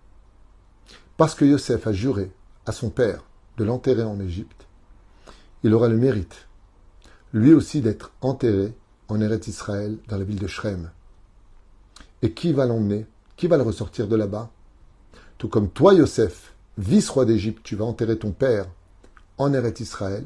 parce 1.17 1.35
que 1.35 1.45
Yosef 1.45 1.87
a 1.87 1.91
juré 1.91 2.31
à 2.65 2.71
son 2.71 2.89
père 2.89 3.23
de 3.57 3.63
l'enterrer 3.63 4.03
en 4.03 4.19
Égypte, 4.19 4.67
il 5.63 5.73
aura 5.73 5.87
le 5.87 5.97
mérite, 5.97 6.47
lui 7.33 7.53
aussi, 7.53 7.81
d'être 7.81 8.13
enterré 8.21 8.73
en 9.09 9.19
Eretz 9.19 9.47
Israël, 9.47 9.97
dans 10.07 10.17
la 10.17 10.23
ville 10.23 10.39
de 10.39 10.47
Shrem. 10.47 10.91
Et 12.21 12.31
qui 12.31 12.53
va 12.53 12.65
l'emmener 12.65 13.05
Qui 13.35 13.47
va 13.47 13.57
le 13.57 13.63
ressortir 13.63 14.07
de 14.07 14.15
là-bas? 14.15 14.49
Tout 15.37 15.49
comme 15.49 15.69
toi, 15.69 15.93
Yosef, 15.93 16.53
vice-roi 16.77 17.25
d'Égypte, 17.25 17.61
tu 17.63 17.75
vas 17.75 17.85
enterrer 17.85 18.17
ton 18.17 18.31
père 18.31 18.67
en 19.37 19.53
Eretz 19.53 19.79
Israël, 19.79 20.25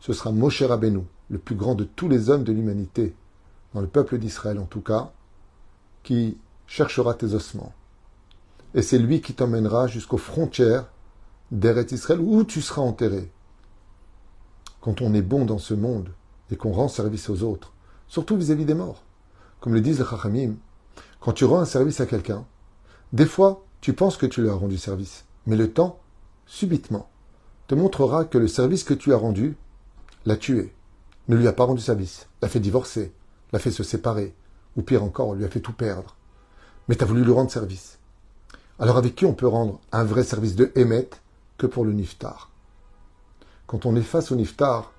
ce 0.00 0.12
sera 0.12 0.32
Moshe 0.32 0.62
Rabbeinu, 0.62 1.02
le 1.30 1.38
plus 1.38 1.54
grand 1.54 1.74
de 1.74 1.84
tous 1.84 2.08
les 2.08 2.30
hommes 2.30 2.44
de 2.44 2.52
l'humanité, 2.52 3.14
dans 3.74 3.80
le 3.80 3.86
peuple 3.86 4.18
d'Israël 4.18 4.58
en 4.58 4.66
tout 4.66 4.80
cas, 4.80 5.12
qui 6.02 6.38
cherchera 6.66 7.14
tes 7.14 7.34
ossements 7.34 7.72
et 8.74 8.82
c'est 8.82 8.98
lui 8.98 9.20
qui 9.20 9.34
t'emmènera 9.34 9.86
jusqu'aux 9.86 10.18
frontières 10.18 10.86
d'Eretz 11.50 11.92
Israël 11.92 12.20
où 12.20 12.44
tu 12.44 12.60
seras 12.60 12.82
enterré. 12.82 13.30
Quand 14.80 15.00
on 15.00 15.14
est 15.14 15.22
bon 15.22 15.44
dans 15.44 15.58
ce 15.58 15.74
monde 15.74 16.10
et 16.50 16.56
qu'on 16.56 16.72
rend 16.72 16.88
service 16.88 17.30
aux 17.30 17.42
autres, 17.42 17.72
surtout 18.06 18.36
vis-à-vis 18.36 18.64
des 18.64 18.74
morts, 18.74 19.02
comme 19.60 19.74
le 19.74 19.80
disent 19.80 19.98
les 19.98 20.04
Chachamim, 20.04 20.54
quand 21.20 21.32
tu 21.32 21.44
rends 21.44 21.60
un 21.60 21.64
service 21.64 22.00
à 22.00 22.06
quelqu'un, 22.06 22.44
des 23.12 23.26
fois 23.26 23.64
tu 23.80 23.92
penses 23.92 24.16
que 24.16 24.26
tu 24.26 24.42
lui 24.42 24.50
as 24.50 24.54
rendu 24.54 24.76
service, 24.76 25.24
mais 25.46 25.56
le 25.56 25.72
temps, 25.72 25.98
subitement, 26.46 27.08
te 27.68 27.74
montrera 27.74 28.24
que 28.24 28.38
le 28.38 28.48
service 28.48 28.82
que 28.82 28.94
tu 28.94 29.12
as 29.12 29.16
rendu 29.16 29.56
l'a 30.24 30.36
tué, 30.36 30.74
ne 31.28 31.36
lui 31.36 31.46
a 31.46 31.52
pas 31.52 31.64
rendu 31.64 31.82
service, 31.82 32.26
l'a 32.40 32.48
fait 32.48 32.60
divorcer, 32.60 33.12
l'a 33.52 33.58
fait 33.58 33.70
se 33.70 33.82
séparer, 33.82 34.34
ou 34.76 34.82
pire 34.82 35.04
encore, 35.04 35.34
lui 35.34 35.44
a 35.44 35.48
fait 35.48 35.60
tout 35.60 35.74
perdre. 35.74 36.16
Mais 36.88 36.96
tu 36.96 37.04
as 37.04 37.06
voulu 37.06 37.22
lui 37.22 37.32
rendre 37.32 37.50
service. 37.50 37.98
Alors 38.78 38.96
avec 38.96 39.14
qui 39.14 39.26
on 39.26 39.34
peut 39.34 39.46
rendre 39.46 39.80
un 39.92 40.04
vrai 40.04 40.24
service 40.24 40.56
de 40.56 40.72
Hémet 40.76 41.10
que 41.58 41.66
pour 41.66 41.84
le 41.84 41.92
Niftar? 41.92 42.50
Quand 43.66 43.84
on 43.84 43.96
est 43.96 44.02
face 44.02 44.32
au 44.32 44.36
Niftar, 44.36 44.92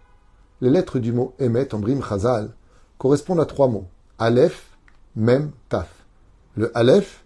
les 0.62 0.69
lettres 0.69 0.99
du 0.99 1.12
mot 1.12 1.34
Hémet 1.39 1.73
en 1.73 1.79
Brim 1.79 2.03
Chazal 2.03 2.53
correspondent 2.99 3.39
à 3.39 3.45
trois 3.45 3.67
mots. 3.67 3.88
Aleph, 4.19 4.77
Mem, 5.15 5.51
Taf. 5.69 5.89
Le 6.55 6.77
Aleph, 6.77 7.23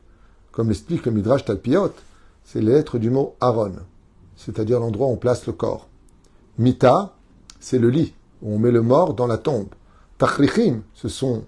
comme 0.53 0.69
l'explique 0.69 1.05
le 1.05 1.11
Midrash 1.11 1.43
Talpiot, 1.43 1.91
c'est 2.45 2.61
les 2.61 2.71
lettres 2.71 2.97
du 2.97 3.09
mot 3.09 3.35
Aaron, 3.41 3.75
c'est-à-dire 4.45 4.79
l'endroit 4.79 5.07
où 5.07 5.11
on 5.11 5.17
place 5.17 5.45
le 5.47 5.53
corps. 5.53 5.87
Mita, 6.57 7.13
c'est 7.59 7.79
le 7.79 7.89
lit, 7.89 8.13
où 8.41 8.55
on 8.55 8.59
met 8.59 8.71
le 8.71 8.81
mort 8.81 9.13
dans 9.13 9.27
la 9.27 9.37
tombe. 9.37 9.69
Tachrichim, 10.17 10.81
ce 10.93 11.07
sont 11.07 11.45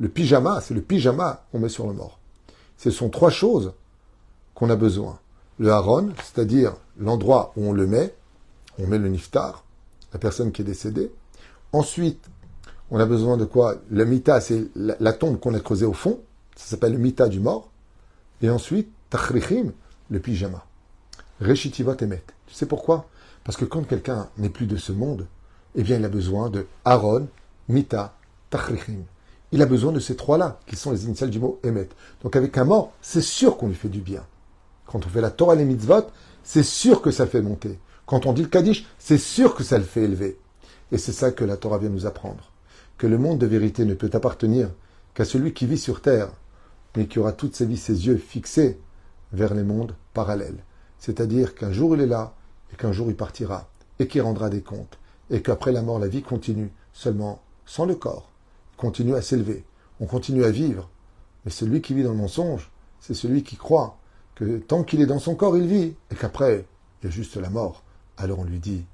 le 0.00 0.08
pyjama, 0.08 0.60
c'est 0.60 0.74
le 0.74 0.80
pyjama 0.80 1.44
qu'on 1.50 1.60
met 1.60 1.68
sur 1.68 1.86
le 1.86 1.92
mort. 1.92 2.18
Ce 2.78 2.90
sont 2.90 3.10
trois 3.10 3.30
choses 3.30 3.72
qu'on 4.54 4.70
a 4.70 4.76
besoin. 4.76 5.18
Le 5.58 5.70
haron, 5.70 6.10
c'est-à-dire 6.16 6.74
l'endroit 6.98 7.52
où 7.56 7.66
on 7.66 7.72
le 7.72 7.86
met, 7.86 8.14
on 8.78 8.86
met 8.86 8.98
le 8.98 9.08
niftar, 9.08 9.64
la 10.12 10.18
personne 10.18 10.50
qui 10.50 10.62
est 10.62 10.64
décédée. 10.64 11.12
Ensuite, 11.72 12.24
on 12.90 12.98
a 12.98 13.06
besoin 13.06 13.36
de 13.36 13.44
quoi? 13.44 13.76
Le 13.90 14.04
mita, 14.04 14.40
c'est 14.40 14.66
la, 14.74 15.12
tombe 15.12 15.38
qu'on 15.38 15.54
a 15.54 15.60
creusée 15.60 15.86
au 15.86 15.92
fond, 15.92 16.20
ça 16.56 16.66
s'appelle 16.66 16.92
le 16.92 16.98
mita 16.98 17.28
du 17.28 17.40
mort. 17.40 17.70
Et 18.42 18.50
ensuite, 18.50 18.90
tachrichim, 19.10 19.72
le 20.10 20.18
pyjama. 20.20 20.64
Tu 21.40 22.54
sais 22.54 22.66
pourquoi? 22.66 23.08
Parce 23.42 23.56
que 23.56 23.64
quand 23.64 23.82
quelqu'un 23.82 24.28
n'est 24.38 24.48
plus 24.48 24.66
de 24.66 24.76
ce 24.76 24.92
monde, 24.92 25.26
eh 25.74 25.82
bien, 25.82 25.96
il 25.96 26.04
a 26.04 26.08
besoin 26.08 26.50
de 26.50 26.66
haron, 26.84 27.28
mita, 27.68 28.16
tachrichim. 28.50 29.04
Il 29.52 29.62
a 29.62 29.66
besoin 29.66 29.92
de 29.92 30.00
ces 30.00 30.16
trois-là, 30.16 30.60
qui 30.66 30.76
sont 30.76 30.92
les 30.92 31.04
initiales 31.04 31.30
du 31.30 31.38
mot 31.38 31.60
Emet. 31.62 31.88
Donc 32.22 32.36
avec 32.36 32.56
un 32.58 32.64
mort, 32.64 32.92
c'est 33.02 33.20
sûr 33.20 33.56
qu'on 33.56 33.68
lui 33.68 33.74
fait 33.74 33.88
du 33.88 34.00
bien. 34.00 34.24
Quand 34.86 35.04
on 35.04 35.08
fait 35.08 35.20
la 35.20 35.30
Torah 35.30 35.54
les 35.54 35.64
mitzvot, 35.64 36.06
c'est 36.42 36.62
sûr 36.62 37.02
que 37.02 37.10
ça 37.10 37.26
fait 37.26 37.42
monter. 37.42 37.78
Quand 38.06 38.26
on 38.26 38.32
dit 38.32 38.42
le 38.42 38.48
Kaddish, 38.48 38.86
c'est 38.98 39.18
sûr 39.18 39.54
que 39.54 39.64
ça 39.64 39.78
le 39.78 39.84
fait 39.84 40.02
élever. 40.02 40.38
Et 40.92 40.98
c'est 40.98 41.12
ça 41.12 41.30
que 41.30 41.44
la 41.44 41.56
Torah 41.56 41.78
vient 41.78 41.88
nous 41.88 42.06
apprendre. 42.06 42.52
Que 42.98 43.06
le 43.06 43.18
monde 43.18 43.38
de 43.38 43.46
vérité 43.46 43.84
ne 43.84 43.94
peut 43.94 44.10
appartenir 44.12 44.70
qu'à 45.14 45.24
celui 45.24 45.52
qui 45.52 45.66
vit 45.66 45.78
sur 45.78 46.00
terre, 46.00 46.28
mais 46.96 47.06
qui 47.06 47.18
aura 47.18 47.32
toute 47.32 47.56
sa 47.56 47.64
vie 47.64 47.76
ses 47.76 48.06
yeux 48.06 48.16
fixés 48.16 48.78
vers 49.32 49.54
les 49.54 49.62
mondes 49.64 49.94
parallèles. 50.12 50.62
C'est-à-dire 51.04 51.54
qu'un 51.54 51.70
jour 51.70 51.94
il 51.94 52.00
est 52.00 52.06
là, 52.06 52.32
et 52.72 52.76
qu'un 52.76 52.92
jour 52.92 53.10
il 53.10 53.14
partira, 53.14 53.68
et 53.98 54.08
qu'il 54.08 54.22
rendra 54.22 54.48
des 54.48 54.62
comptes, 54.62 54.98
et 55.28 55.42
qu'après 55.42 55.70
la 55.70 55.82
mort 55.82 55.98
la 55.98 56.08
vie 56.08 56.22
continue, 56.22 56.72
seulement 56.94 57.42
sans 57.66 57.84
le 57.84 57.94
corps 57.94 58.30
continue 58.78 59.14
à 59.14 59.20
s'élever, 59.20 59.66
on 60.00 60.06
continue 60.06 60.46
à 60.46 60.50
vivre. 60.50 60.88
Mais 61.44 61.50
celui 61.50 61.82
qui 61.82 61.92
vit 61.92 62.04
dans 62.04 62.12
le 62.12 62.16
mensonge, 62.16 62.70
c'est 63.00 63.12
celui 63.12 63.42
qui 63.42 63.56
croit 63.56 63.98
que 64.34 64.56
tant 64.56 64.82
qu'il 64.82 65.02
est 65.02 65.06
dans 65.06 65.18
son 65.18 65.34
corps, 65.34 65.58
il 65.58 65.66
vit, 65.66 65.94
et 66.10 66.14
qu'après, 66.18 66.64
il 67.02 67.06
y 67.06 67.08
a 67.08 67.14
juste 67.14 67.36
la 67.36 67.50
mort. 67.50 67.82
Alors 68.16 68.38
on 68.38 68.44
lui 68.44 68.58
dit, 68.58 68.86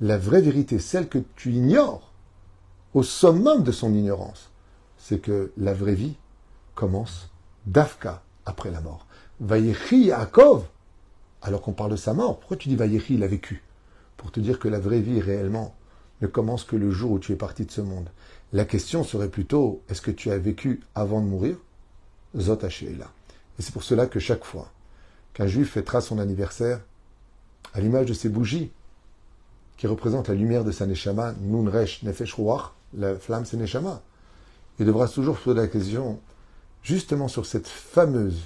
la 0.00 0.16
vraie 0.16 0.40
vérité, 0.40 0.78
celle 0.78 1.10
que 1.10 1.18
tu 1.36 1.52
ignores, 1.52 2.12
au 2.94 3.02
summum 3.02 3.62
de 3.62 3.72
son 3.72 3.92
ignorance, 3.92 4.48
c'est 4.96 5.18
que 5.18 5.52
la 5.58 5.74
vraie 5.74 5.96
vie 5.96 6.16
commence 6.74 7.28
d'Afka 7.66 8.22
après 8.46 8.70
la 8.70 8.80
mort. 8.80 9.06
Vayechi 9.40 10.06
Yaakov, 10.06 10.64
alors 11.44 11.60
qu'on 11.60 11.72
parle 11.72 11.92
de 11.92 11.96
sa 11.96 12.14
mort, 12.14 12.40
pourquoi 12.40 12.56
tu 12.56 12.68
dis 12.68 12.74
Vayechi, 12.74 13.14
il 13.14 13.22
a 13.22 13.28
vécu? 13.28 13.62
Pour 14.16 14.32
te 14.32 14.40
dire 14.40 14.58
que 14.58 14.66
la 14.66 14.80
vraie 14.80 15.00
vie 15.00 15.20
réellement 15.20 15.74
ne 16.22 16.26
commence 16.26 16.64
que 16.64 16.74
le 16.74 16.90
jour 16.90 17.12
où 17.12 17.18
tu 17.18 17.32
es 17.32 17.36
parti 17.36 17.66
de 17.66 17.70
ce 17.70 17.82
monde. 17.82 18.08
La 18.52 18.64
question 18.64 19.04
serait 19.04 19.28
plutôt 19.28 19.82
est-ce 19.88 20.00
que 20.00 20.10
tu 20.10 20.30
as 20.30 20.38
vécu 20.38 20.80
avant 20.94 21.20
de 21.20 21.26
mourir? 21.26 21.56
Zot 22.36 22.58
là. 22.62 23.10
Et 23.58 23.62
c'est 23.62 23.72
pour 23.72 23.84
cela 23.84 24.06
que 24.06 24.18
chaque 24.18 24.44
fois 24.44 24.72
qu'un 25.34 25.46
juif 25.46 25.72
fêtera 25.72 26.00
son 26.00 26.18
anniversaire, 26.18 26.80
à 27.74 27.80
l'image 27.80 28.06
de 28.06 28.14
ses 28.14 28.28
bougies, 28.28 28.70
qui 29.76 29.86
représentent 29.86 30.28
la 30.28 30.34
lumière 30.34 30.64
de 30.64 30.72
sa 30.72 30.86
neshama, 30.86 31.34
Nefesh 31.42 32.34
Ruach, 32.34 32.72
la 32.96 33.16
flamme 33.16 33.44
c'est 33.44 33.58
il 34.80 34.86
devra 34.86 35.08
toujours 35.08 35.36
poser 35.36 35.60
la 35.60 35.68
question 35.68 36.18
justement 36.82 37.28
sur 37.28 37.46
cette 37.46 37.68
fameuse 37.68 38.40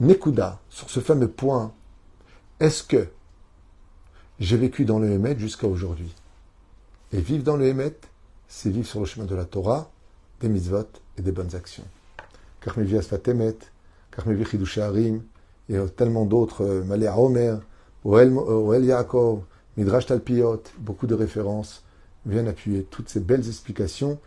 Nekuda, 0.00 0.58
sur 0.70 0.88
ce 0.88 1.00
fameux 1.00 1.28
point, 1.28 1.72
est-ce 2.60 2.82
que 2.82 3.08
j'ai 4.38 4.56
vécu 4.56 4.84
dans 4.84 4.98
le 4.98 5.10
Hémet 5.10 5.38
jusqu'à 5.38 5.66
aujourd'hui 5.66 6.14
Et 7.12 7.20
vivre 7.20 7.42
dans 7.42 7.56
le 7.56 7.66
Hémet, 7.66 7.96
c'est 8.48 8.70
vivre 8.70 8.86
sur 8.86 9.00
le 9.00 9.06
chemin 9.06 9.26
de 9.26 9.34
la 9.34 9.44
Torah, 9.44 9.90
des 10.40 10.48
mitzvot 10.48 10.86
et 11.18 11.22
des 11.22 11.32
bonnes 11.32 11.54
actions. 11.54 11.84
Car 12.60 12.76
Asfatemet, 12.78 13.56
car 14.10 14.26
Harim, 14.78 15.22
et 15.70 15.78
tellement 15.96 16.26
d'autres, 16.26 16.64
euh, 16.64 16.84
Malé 16.84 17.08
Omer, 17.08 17.60
Oel 18.04 18.84
Yaakov, 18.84 19.42
Midrash 19.76 20.06
Talpiot, 20.06 20.62
beaucoup 20.78 21.06
de 21.06 21.14
références 21.14 21.84
viennent 22.26 22.48
appuyer 22.48 22.84
toutes 22.84 23.08
ces 23.08 23.20
belles 23.20 23.46
explications 23.46 24.18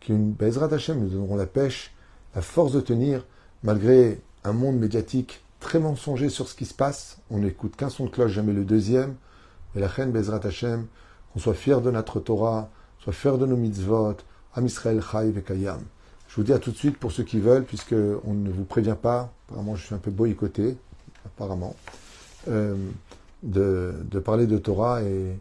qui, 0.00 0.12
une 0.12 0.32
Bezrat 0.32 0.72
Hashem, 0.72 0.98
nous 0.98 1.08
donneront 1.08 1.36
la 1.36 1.46
pêche, 1.46 1.94
la 2.34 2.40
force 2.40 2.72
de 2.72 2.80
tenir, 2.80 3.26
malgré 3.62 4.20
un 4.44 4.52
monde 4.52 4.78
médiatique 4.78 5.41
très 5.62 5.78
mensonger 5.78 6.28
sur 6.28 6.48
ce 6.48 6.54
qui 6.54 6.66
se 6.66 6.74
passe. 6.74 7.18
On 7.30 7.38
n'écoute 7.38 7.76
qu'un 7.76 7.88
son 7.88 8.04
de 8.04 8.10
cloche, 8.10 8.32
jamais 8.32 8.52
le 8.52 8.64
deuxième. 8.64 9.14
Et 9.74 9.80
la 9.80 9.86
reine 9.86 10.12
Bezrat 10.12 10.44
Hashem, 10.44 10.86
qu'on 11.32 11.38
soit 11.40 11.54
fier 11.54 11.80
de 11.80 11.90
notre 11.90 12.20
Torah, 12.20 12.68
soit 12.98 13.14
faire 13.14 13.38
de 13.38 13.46
nos 13.46 13.56
mitzvot, 13.56 14.16
Am 14.54 14.66
Israël 14.66 15.00
Chai 15.00 15.30
Vekayam. 15.30 15.80
Je 16.28 16.36
vous 16.36 16.42
dis 16.42 16.52
à 16.52 16.58
tout 16.58 16.72
de 16.72 16.76
suite 16.76 16.98
pour 16.98 17.12
ceux 17.12 17.22
qui 17.22 17.40
veulent, 17.40 17.64
puisque 17.64 17.94
on 18.24 18.34
ne 18.34 18.50
vous 18.50 18.64
prévient 18.64 18.96
pas, 19.00 19.32
apparemment 19.48 19.76
je 19.76 19.86
suis 19.86 19.94
un 19.94 19.98
peu 19.98 20.10
boycotté, 20.10 20.76
apparemment, 21.24 21.74
euh, 22.48 22.74
de, 23.42 23.94
parler 24.22 24.46
de 24.46 24.58
Torah 24.58 25.02
et, 25.02 25.38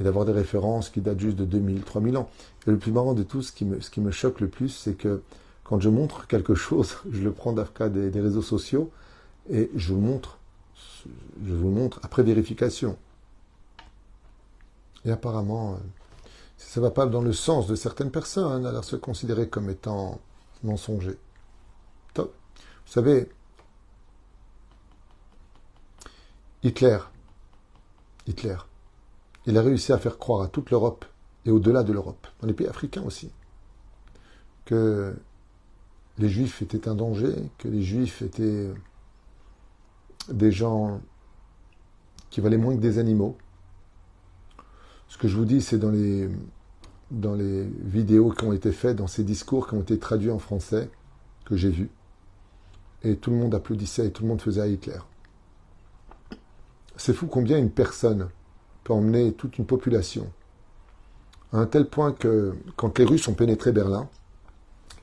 d'avoir 0.00 0.24
des 0.24 0.32
références 0.32 0.88
qui 0.88 1.00
datent 1.00 1.20
juste 1.20 1.36
de 1.36 1.44
2000, 1.44 1.82
3000 1.82 2.16
ans. 2.16 2.30
Et 2.66 2.70
le 2.70 2.78
plus 2.78 2.90
marrant 2.90 3.14
de 3.14 3.22
tout, 3.22 3.42
ce 3.42 3.52
qui 3.52 3.64
me, 3.64 3.80
ce 3.80 3.90
qui 3.90 4.00
me 4.00 4.10
choque 4.10 4.40
le 4.40 4.48
plus, 4.48 4.70
c'est 4.70 4.94
que 4.94 5.22
quand 5.62 5.78
je 5.78 5.90
montre 5.90 6.26
quelque 6.26 6.54
chose, 6.54 6.96
je 7.10 7.22
le 7.22 7.32
prends 7.32 7.52
d'Afka 7.52 7.88
des 7.88 8.20
réseaux 8.20 8.42
sociaux 8.42 8.90
et 9.48 9.70
je 9.74 9.92
vous 9.92 10.00
montre, 10.00 10.38
je 11.44 11.54
vous 11.54 11.70
montre 11.70 12.00
après 12.02 12.22
vérification. 12.22 12.96
Et 15.04 15.10
apparemment, 15.10 15.72
euh, 15.72 15.76
ça 16.56 16.80
ne 16.80 16.86
va 16.86 16.90
pas 16.90 17.06
dans 17.06 17.22
le 17.22 17.32
sens 17.32 17.66
de 17.66 17.74
certaines 17.74 18.10
personnes, 18.10 18.66
alors 18.66 18.84
se 18.84 18.96
considérer 18.96 19.48
comme 19.48 19.70
étant 19.70 20.20
mensonger. 20.62 21.18
Top. 22.12 22.34
Vous 22.86 22.92
savez, 22.92 23.30
Hitler, 26.62 26.98
Hitler, 28.26 28.56
il 29.46 29.56
a 29.56 29.62
réussi 29.62 29.92
à 29.92 29.98
faire 29.98 30.18
croire 30.18 30.42
à 30.42 30.48
toute 30.48 30.70
l'Europe 30.70 31.06
et 31.46 31.50
au-delà 31.50 31.82
de 31.82 31.92
l'Europe, 31.92 32.26
dans 32.40 32.46
les 32.46 32.52
pays 32.52 32.66
africains 32.66 33.02
aussi, 33.02 33.30
que 34.66 35.14
les 36.18 36.28
Juifs 36.28 36.60
étaient 36.60 36.86
un 36.86 36.94
danger, 36.94 37.34
que 37.56 37.68
les 37.68 37.82
Juifs 37.82 38.20
étaient 38.20 38.70
des 40.30 40.52
gens 40.52 41.00
qui 42.30 42.40
valaient 42.40 42.56
moins 42.56 42.74
que 42.74 42.80
des 42.80 42.98
animaux, 42.98 43.36
ce 45.10 45.18
que 45.18 45.26
je 45.26 45.36
vous 45.36 45.44
dis, 45.44 45.60
c'est 45.60 45.78
dans 45.78 45.90
les, 45.90 46.28
vidéos 47.82 48.30
qui 48.30 48.44
ont 48.44 48.52
été 48.52 48.70
faites, 48.70 48.96
dans 48.96 49.08
ces 49.08 49.24
discours 49.24 49.66
qui 49.66 49.74
ont 49.74 49.80
été 49.80 49.98
traduits 49.98 50.30
en 50.30 50.38
français, 50.38 50.88
que 51.44 51.56
j'ai 51.56 51.70
vus. 51.70 51.90
Et 53.02 53.16
tout 53.16 53.30
le 53.30 53.36
monde 53.36 53.54
applaudissait 53.54 54.06
et 54.06 54.10
tout 54.12 54.22
le 54.22 54.28
monde 54.28 54.40
faisait 54.40 54.60
à 54.60 54.68
Hitler. 54.68 55.00
C'est 56.96 57.12
fou 57.12 57.26
combien 57.26 57.58
une 57.58 57.70
personne 57.70 58.28
peut 58.84 58.92
emmener 58.92 59.32
toute 59.32 59.58
une 59.58 59.66
population. 59.66 60.30
À 61.52 61.58
un 61.58 61.66
tel 61.66 61.88
point 61.88 62.12
que 62.12 62.54
quand 62.76 62.96
les 62.98 63.04
Russes 63.04 63.26
ont 63.26 63.34
pénétré 63.34 63.72
Berlin, 63.72 64.08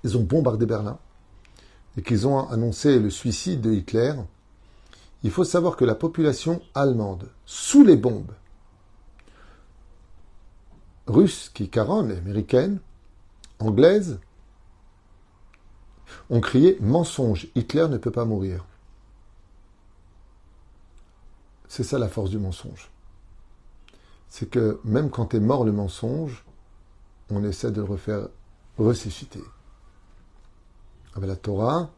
ils 0.06 0.18
ont 0.18 0.24
bombardé 0.24 0.66
Berlin 0.66 0.98
et 1.98 2.02
qu'ils 2.02 2.28
ont 2.28 2.48
annoncé 2.48 3.00
le 3.00 3.10
suicide 3.10 3.60
de 3.60 3.74
Hitler, 3.74 4.14
il 5.24 5.32
faut 5.32 5.44
savoir 5.44 5.76
que 5.76 5.86
la 5.86 5.96
population 5.96 6.62
allemande, 6.76 7.30
sous 7.46 7.84
les 7.84 7.98
bombes, 7.98 8.32
russes 11.08 11.50
qui 11.50 11.70
caronne, 11.70 12.12
américaines, 12.12 12.80
anglaises, 13.60 14.20
ont 16.30 16.42
crié 16.42 16.78
mensonge, 16.80 17.48
Hitler 17.56 17.88
ne 17.90 17.98
peut 17.98 18.12
pas 18.12 18.26
mourir. 18.26 18.66
c'est 21.68 21.84
ça 21.84 22.00
la 22.00 22.08
force 22.08 22.30
du 22.30 22.40
mensonge. 22.40 22.90
C'est 24.30 24.50
que 24.50 24.80
même 24.84 25.10
quand 25.10 25.34
est 25.34 25.40
mort 25.40 25.64
le 25.64 25.72
mensonge, 25.72 26.44
on 27.30 27.44
essaie 27.44 27.72
de 27.72 27.82
le 27.82 27.88
refaire 27.88 28.28
ressusciter. 28.78 29.44
Avec 31.14 31.30
la 31.30 31.36
Torah, 31.36 31.90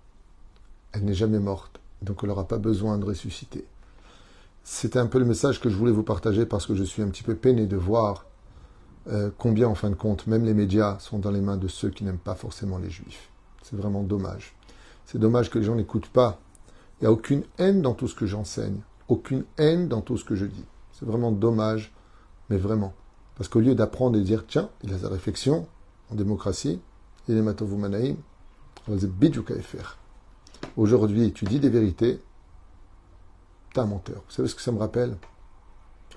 elle 0.92 1.06
n'est 1.06 1.14
jamais 1.14 1.40
morte, 1.40 1.79
donc 2.02 2.20
elle 2.24 2.30
n'aura 2.30 2.48
pas 2.48 2.58
besoin 2.58 2.98
de 2.98 3.06
ressusciter. 3.06 3.66
C'était 4.64 5.00
un 5.00 5.08
peu 5.08 5.20
le 5.20 5.26
message 5.26 5.60
que 5.60 5.70
je 5.70 5.76
voulais 5.76 5.92
vous 5.92 6.04
partager 6.04 6.46
parce 6.46 6.66
que 6.66 6.76
je 6.76 6.84
suis 6.84 7.02
un 7.02 7.08
petit 7.08 7.24
peu 7.24 7.36
peiné 7.36 7.66
de 7.66 7.78
voir 7.78 8.26
euh, 9.08 9.32
combien, 9.38 9.68
en 9.68 9.76
fin 9.76 9.90
de 9.90 9.96
compte, 9.96 10.28
même 10.28 10.46
les 10.46 10.54
médias 10.54 11.00
sont 11.00 11.20
dans 11.20 11.32
les 11.32 11.42
mains 11.42 11.58
de 11.58 11.68
ceux 11.68 11.90
qui 11.90 12.04
n'aiment 12.04 12.18
pas 12.18 12.36
forcément 12.36 12.78
les 12.78 12.90
juifs. 12.90 13.30
C'est 13.64 13.76
vraiment 13.76 14.04
dommage. 14.04 14.56
C'est 15.06 15.18
dommage 15.18 15.50
que 15.50 15.58
les 15.58 15.66
gens 15.66 15.76
n'écoutent 15.76 16.10
pas. 16.10 16.40
Il 17.00 17.04
n'y 17.04 17.08
a 17.08 17.12
aucune 17.12 17.44
haine 17.58 17.82
dans 17.82 17.94
tout 17.94 18.08
ce 18.08 18.16
que 18.16 18.26
j'enseigne, 18.26 18.82
aucune 19.08 19.46
haine 19.58 19.88
dans 19.88 20.02
tout 20.02 20.18
ce 20.18 20.26
que 20.26 20.36
je 20.36 20.46
dis. 20.46 20.66
C'est 20.92 21.06
vraiment 21.06 21.32
dommage, 21.32 21.94
mais 22.50 22.58
vraiment. 22.58 22.94
Parce 23.36 23.48
qu'au 23.48 23.62
lieu 23.62 23.74
d'apprendre 23.74 24.18
et 24.18 24.20
de 24.20 24.26
dire, 24.26 24.46
tiens, 24.46 24.70
il 24.84 24.94
a 24.94 25.00
sa 25.00 25.10
réflexion 25.10 25.66
en 26.12 26.16
démocratie, 26.16 26.80
il 27.28 27.38
est 27.38 27.42
matovumanaïm, 27.42 28.18
on 28.88 28.96
va 28.96 29.62
faire. 29.62 29.98
Aujourd'hui, 30.78 31.34
tu 31.34 31.46
dis 31.46 31.60
des 31.60 31.70
vérités, 31.70 32.22
t'es 33.74 33.80
un 33.80 33.86
menteur. 33.86 34.24
Vous 34.28 34.32
savez 34.32 34.48
ce 34.48 34.56
que 34.56 34.62
ça 34.62 34.72
me 34.72 34.80
rappelle? 34.80 35.18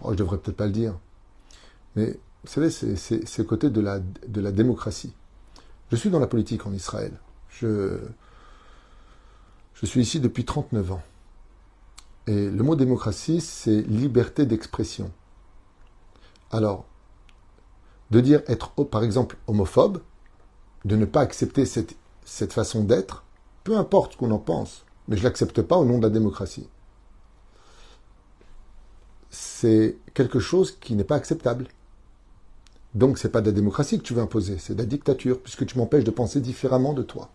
Oh, 0.02 0.12
Je 0.12 0.16
devrais 0.16 0.38
peut-être 0.38 0.57
pas 0.57 0.66
le 0.66 0.72
dire. 0.72 0.94
Mais 1.96 2.18
vous 2.44 2.50
savez, 2.50 2.70
c'est 2.70 3.38
le 3.38 3.44
côté 3.44 3.70
de 3.70 3.81
la, 3.81 4.00
démocratie. 4.52 5.14
Je 5.90 5.96
suis 5.96 6.11
dans 6.11 6.18
la 6.18 6.26
politique 6.26 6.66
en 6.66 6.72
Israël. 6.72 7.12
Je, 7.50 7.98
suis 9.85 10.00
ici 10.00 10.20
depuis 10.20 10.44
39 10.44 10.92
ans. 10.92 11.02
Et 12.26 12.50
le 12.50 12.62
mot 12.62 12.76
démocratie, 12.76 13.40
c'est 13.40 13.83
liberté 13.83 14.46
d'expression. 14.46 15.11
Alors, 16.50 16.85
de 18.11 18.20
dire 18.20 18.42
être, 18.46 18.70
par 18.85 19.02
exemple, 19.02 19.37
homophobe, 19.46 20.00
de 20.85 20.96
ne 20.96 21.05
pas 21.05 21.20
accepter 21.20 21.64
cette 21.64 22.52
façon 22.52 22.85
d'être, 22.85 23.24
peu 23.64 23.77
importe 23.77 24.12
ce 24.12 24.16
qu'on 24.16 24.31
en 24.31 24.38
pense, 24.38 24.85
mais 25.09 25.16
je 25.16 25.22
ne 25.22 25.29
l'accepte 25.29 25.62
pas 25.62 25.77
au 25.77 25.85
nom 25.85 25.98
de 25.98 26.05
la 26.05 26.11
démocratie. 26.11 26.68
C'est 29.31 29.96
quelque 30.14 30.40
chose 30.40 30.72
qui 30.72 30.94
n'est 30.94 31.05
pas 31.05 31.16
acceptable. 31.16 31.66
Donc 32.94 33.18
c'est 33.18 33.31
pas 33.31 33.40
de 33.40 33.46
la 33.46 33.53
démocratie 33.53 33.98
que 33.98 34.05
tu 34.05 34.14
veux 34.14 34.22
imposer, 34.22 34.59
c'est 34.59 34.75
de 34.75 34.79
la 34.79 34.87
dictature, 34.87 35.40
puisque 35.40 35.64
tu 35.64 35.79
m'empêches 35.79 36.05
de 36.05 36.11
penser 36.11 36.40
différemment 36.40 36.92
de 36.92 37.03
toi 37.03 37.31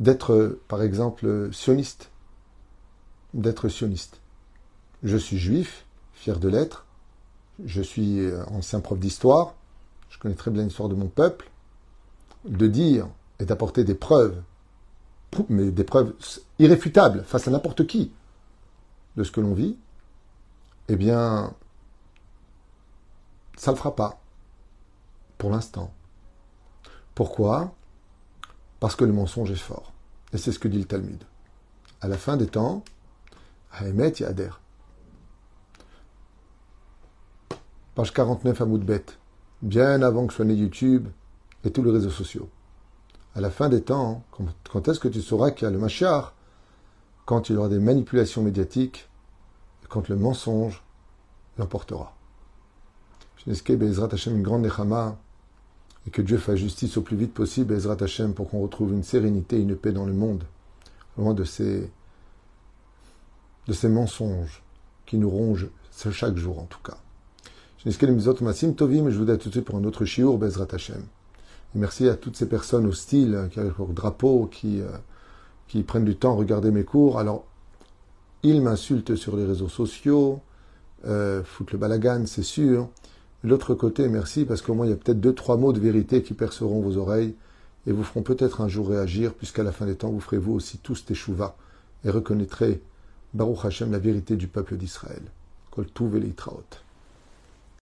d'être, 0.00 0.58
par 0.68 0.82
exemple, 0.82 1.50
sioniste. 1.52 2.10
D'être 3.34 3.68
sioniste. 3.68 4.20
Je 5.02 5.16
suis 5.16 5.38
juif, 5.38 5.86
fier 6.12 6.38
de 6.38 6.48
l'être. 6.48 6.86
Je 7.64 7.82
suis 7.82 8.20
euh, 8.20 8.44
ancien 8.46 8.80
prof 8.80 8.98
d'histoire. 8.98 9.54
Je 10.10 10.18
connais 10.18 10.34
très 10.34 10.50
bien 10.50 10.64
l'histoire 10.64 10.88
de 10.88 10.94
mon 10.94 11.08
peuple. 11.08 11.50
De 12.44 12.66
dire 12.66 13.08
et 13.38 13.44
d'apporter 13.44 13.84
des 13.84 13.94
preuves, 13.94 14.42
mais 15.48 15.70
des 15.70 15.84
preuves 15.84 16.14
irréfutables 16.58 17.24
face 17.24 17.48
à 17.48 17.50
n'importe 17.50 17.86
qui 17.86 18.12
de 19.16 19.24
ce 19.24 19.30
que 19.30 19.40
l'on 19.40 19.54
vit, 19.54 19.76
eh 20.88 20.96
bien, 20.96 21.54
ça 23.56 23.70
ne 23.70 23.76
le 23.76 23.78
fera 23.78 23.94
pas. 23.94 24.20
Pour 25.38 25.50
l'instant. 25.50 25.92
Pourquoi? 27.14 27.74
Parce 28.80 28.96
que 28.96 29.04
le 29.04 29.12
mensonge 29.12 29.50
est 29.50 29.56
fort. 29.56 29.92
Et 30.32 30.38
c'est 30.38 30.52
ce 30.52 30.58
que 30.58 30.68
dit 30.68 30.78
le 30.78 30.84
Talmud. 30.84 31.22
À 32.00 32.08
la 32.08 32.16
fin 32.16 32.36
des 32.36 32.46
temps, 32.46 32.84
Haemet 33.80 34.14
Yader. 34.20 34.50
Page 37.94 38.12
49 38.12 38.60
à 38.60 38.66
Moudbet, 38.66 39.04
bien 39.62 40.02
avant 40.02 40.26
que 40.26 40.34
soit 40.34 40.44
né 40.44 40.52
YouTube 40.52 41.08
et 41.64 41.70
tous 41.70 41.82
les 41.82 41.90
réseaux 41.90 42.10
sociaux. 42.10 42.50
À 43.36 43.40
la 43.40 43.50
fin 43.50 43.68
des 43.68 43.82
temps, 43.82 44.24
quand 44.72 44.88
est-ce 44.88 44.98
que 44.98 45.08
tu 45.08 45.20
sauras 45.20 45.50
qu'il 45.50 45.66
y 45.66 45.68
a 45.68 45.70
le 45.70 45.78
machar 45.78 46.34
Quand 47.26 47.50
il 47.50 47.56
y 47.56 47.58
aura 47.58 47.68
des 47.68 47.78
manipulations 47.78 48.42
médiatiques 48.42 49.10
et 49.84 49.86
quand 49.88 50.08
le 50.08 50.16
mensonge 50.16 50.82
l'emportera. 51.58 52.16
Bezrat 53.46 54.08
Hashem 54.12 54.36
une 54.36 54.42
grande 54.42 54.62
nechama 54.62 55.18
et 56.06 56.10
que 56.10 56.22
Dieu 56.22 56.38
fasse 56.38 56.56
justice 56.56 56.96
au 56.96 57.02
plus 57.02 57.16
vite 57.16 57.34
possible, 57.34 57.74
Ezrat 57.74 57.98
Hashem, 58.00 58.32
pour 58.32 58.48
qu'on 58.48 58.62
retrouve 58.62 58.92
une 58.92 59.02
sérénité, 59.02 59.60
une 59.60 59.76
paix 59.76 59.92
dans 59.92 60.06
le 60.06 60.14
monde, 60.14 60.44
loin 61.18 61.34
de 61.34 61.44
ces, 61.44 61.90
de 63.66 63.72
ces 63.72 63.88
mensonges 63.88 64.62
qui 65.04 65.18
nous 65.18 65.28
rongent 65.30 65.68
chaque 66.10 66.36
jour 66.36 66.58
en 66.58 66.64
tout 66.64 66.80
cas. 66.82 66.96
Je 67.84 67.90
vous 67.90 69.24
dis 69.24 69.30
à 69.30 69.36
tout 69.36 69.48
de 69.48 69.52
suite 69.52 69.64
pour 69.64 69.76
un 69.76 69.84
autre 69.84 70.06
shiur, 70.06 70.38
Bezrat 70.38 70.68
Hashem. 70.72 71.04
Merci 71.76 72.08
à 72.08 72.16
toutes 72.16 72.36
ces 72.36 72.48
personnes 72.48 72.86
hostiles, 72.86 73.48
qui 73.52 73.60
ont 73.60 73.64
leur 73.78 73.88
drapeau, 73.88 74.46
qui, 74.46 74.80
euh, 74.80 74.88
qui 75.68 75.82
prennent 75.82 76.06
du 76.06 76.16
temps 76.16 76.32
à 76.32 76.36
regarder 76.36 76.70
mes 76.70 76.84
cours. 76.84 77.18
Alors, 77.18 77.44
ils 78.42 78.62
m'insultent 78.62 79.14
sur 79.14 79.36
les 79.36 79.44
réseaux 79.44 79.68
sociaux, 79.68 80.40
euh, 81.06 81.44
foutent 81.44 81.72
le 81.72 81.78
balagan, 81.78 82.24
c'est 82.24 82.42
sûr. 82.42 82.88
L'autre 83.44 83.74
côté, 83.74 84.08
merci, 84.08 84.46
parce 84.46 84.62
qu'au 84.62 84.72
moins 84.72 84.86
il 84.86 84.90
y 84.90 84.92
a 84.92 84.96
peut-être 84.96 85.20
deux, 85.20 85.34
trois 85.34 85.58
mots 85.58 85.74
de 85.74 85.78
vérité 85.78 86.22
qui 86.22 86.32
perceront 86.32 86.80
vos 86.80 86.96
oreilles 86.96 87.34
et 87.86 87.92
vous 87.92 88.04
feront 88.04 88.22
peut-être 88.22 88.62
un 88.62 88.68
jour 88.68 88.88
réagir, 88.88 89.34
puisqu'à 89.34 89.62
la 89.62 89.70
fin 89.70 89.84
des 89.84 89.96
temps, 89.96 90.10
vous 90.10 90.20
ferez 90.20 90.38
vous 90.38 90.54
aussi 90.54 90.78
tous 90.78 91.04
teshuva 91.04 91.56
et 92.06 92.10
reconnaîtrez 92.10 92.80
Baruch 93.34 93.66
Hashem 93.66 93.92
la 93.92 93.98
vérité 93.98 94.36
du 94.36 94.48
peuple 94.48 94.76
d'Israël. 94.78 95.22
Kol 95.70 95.86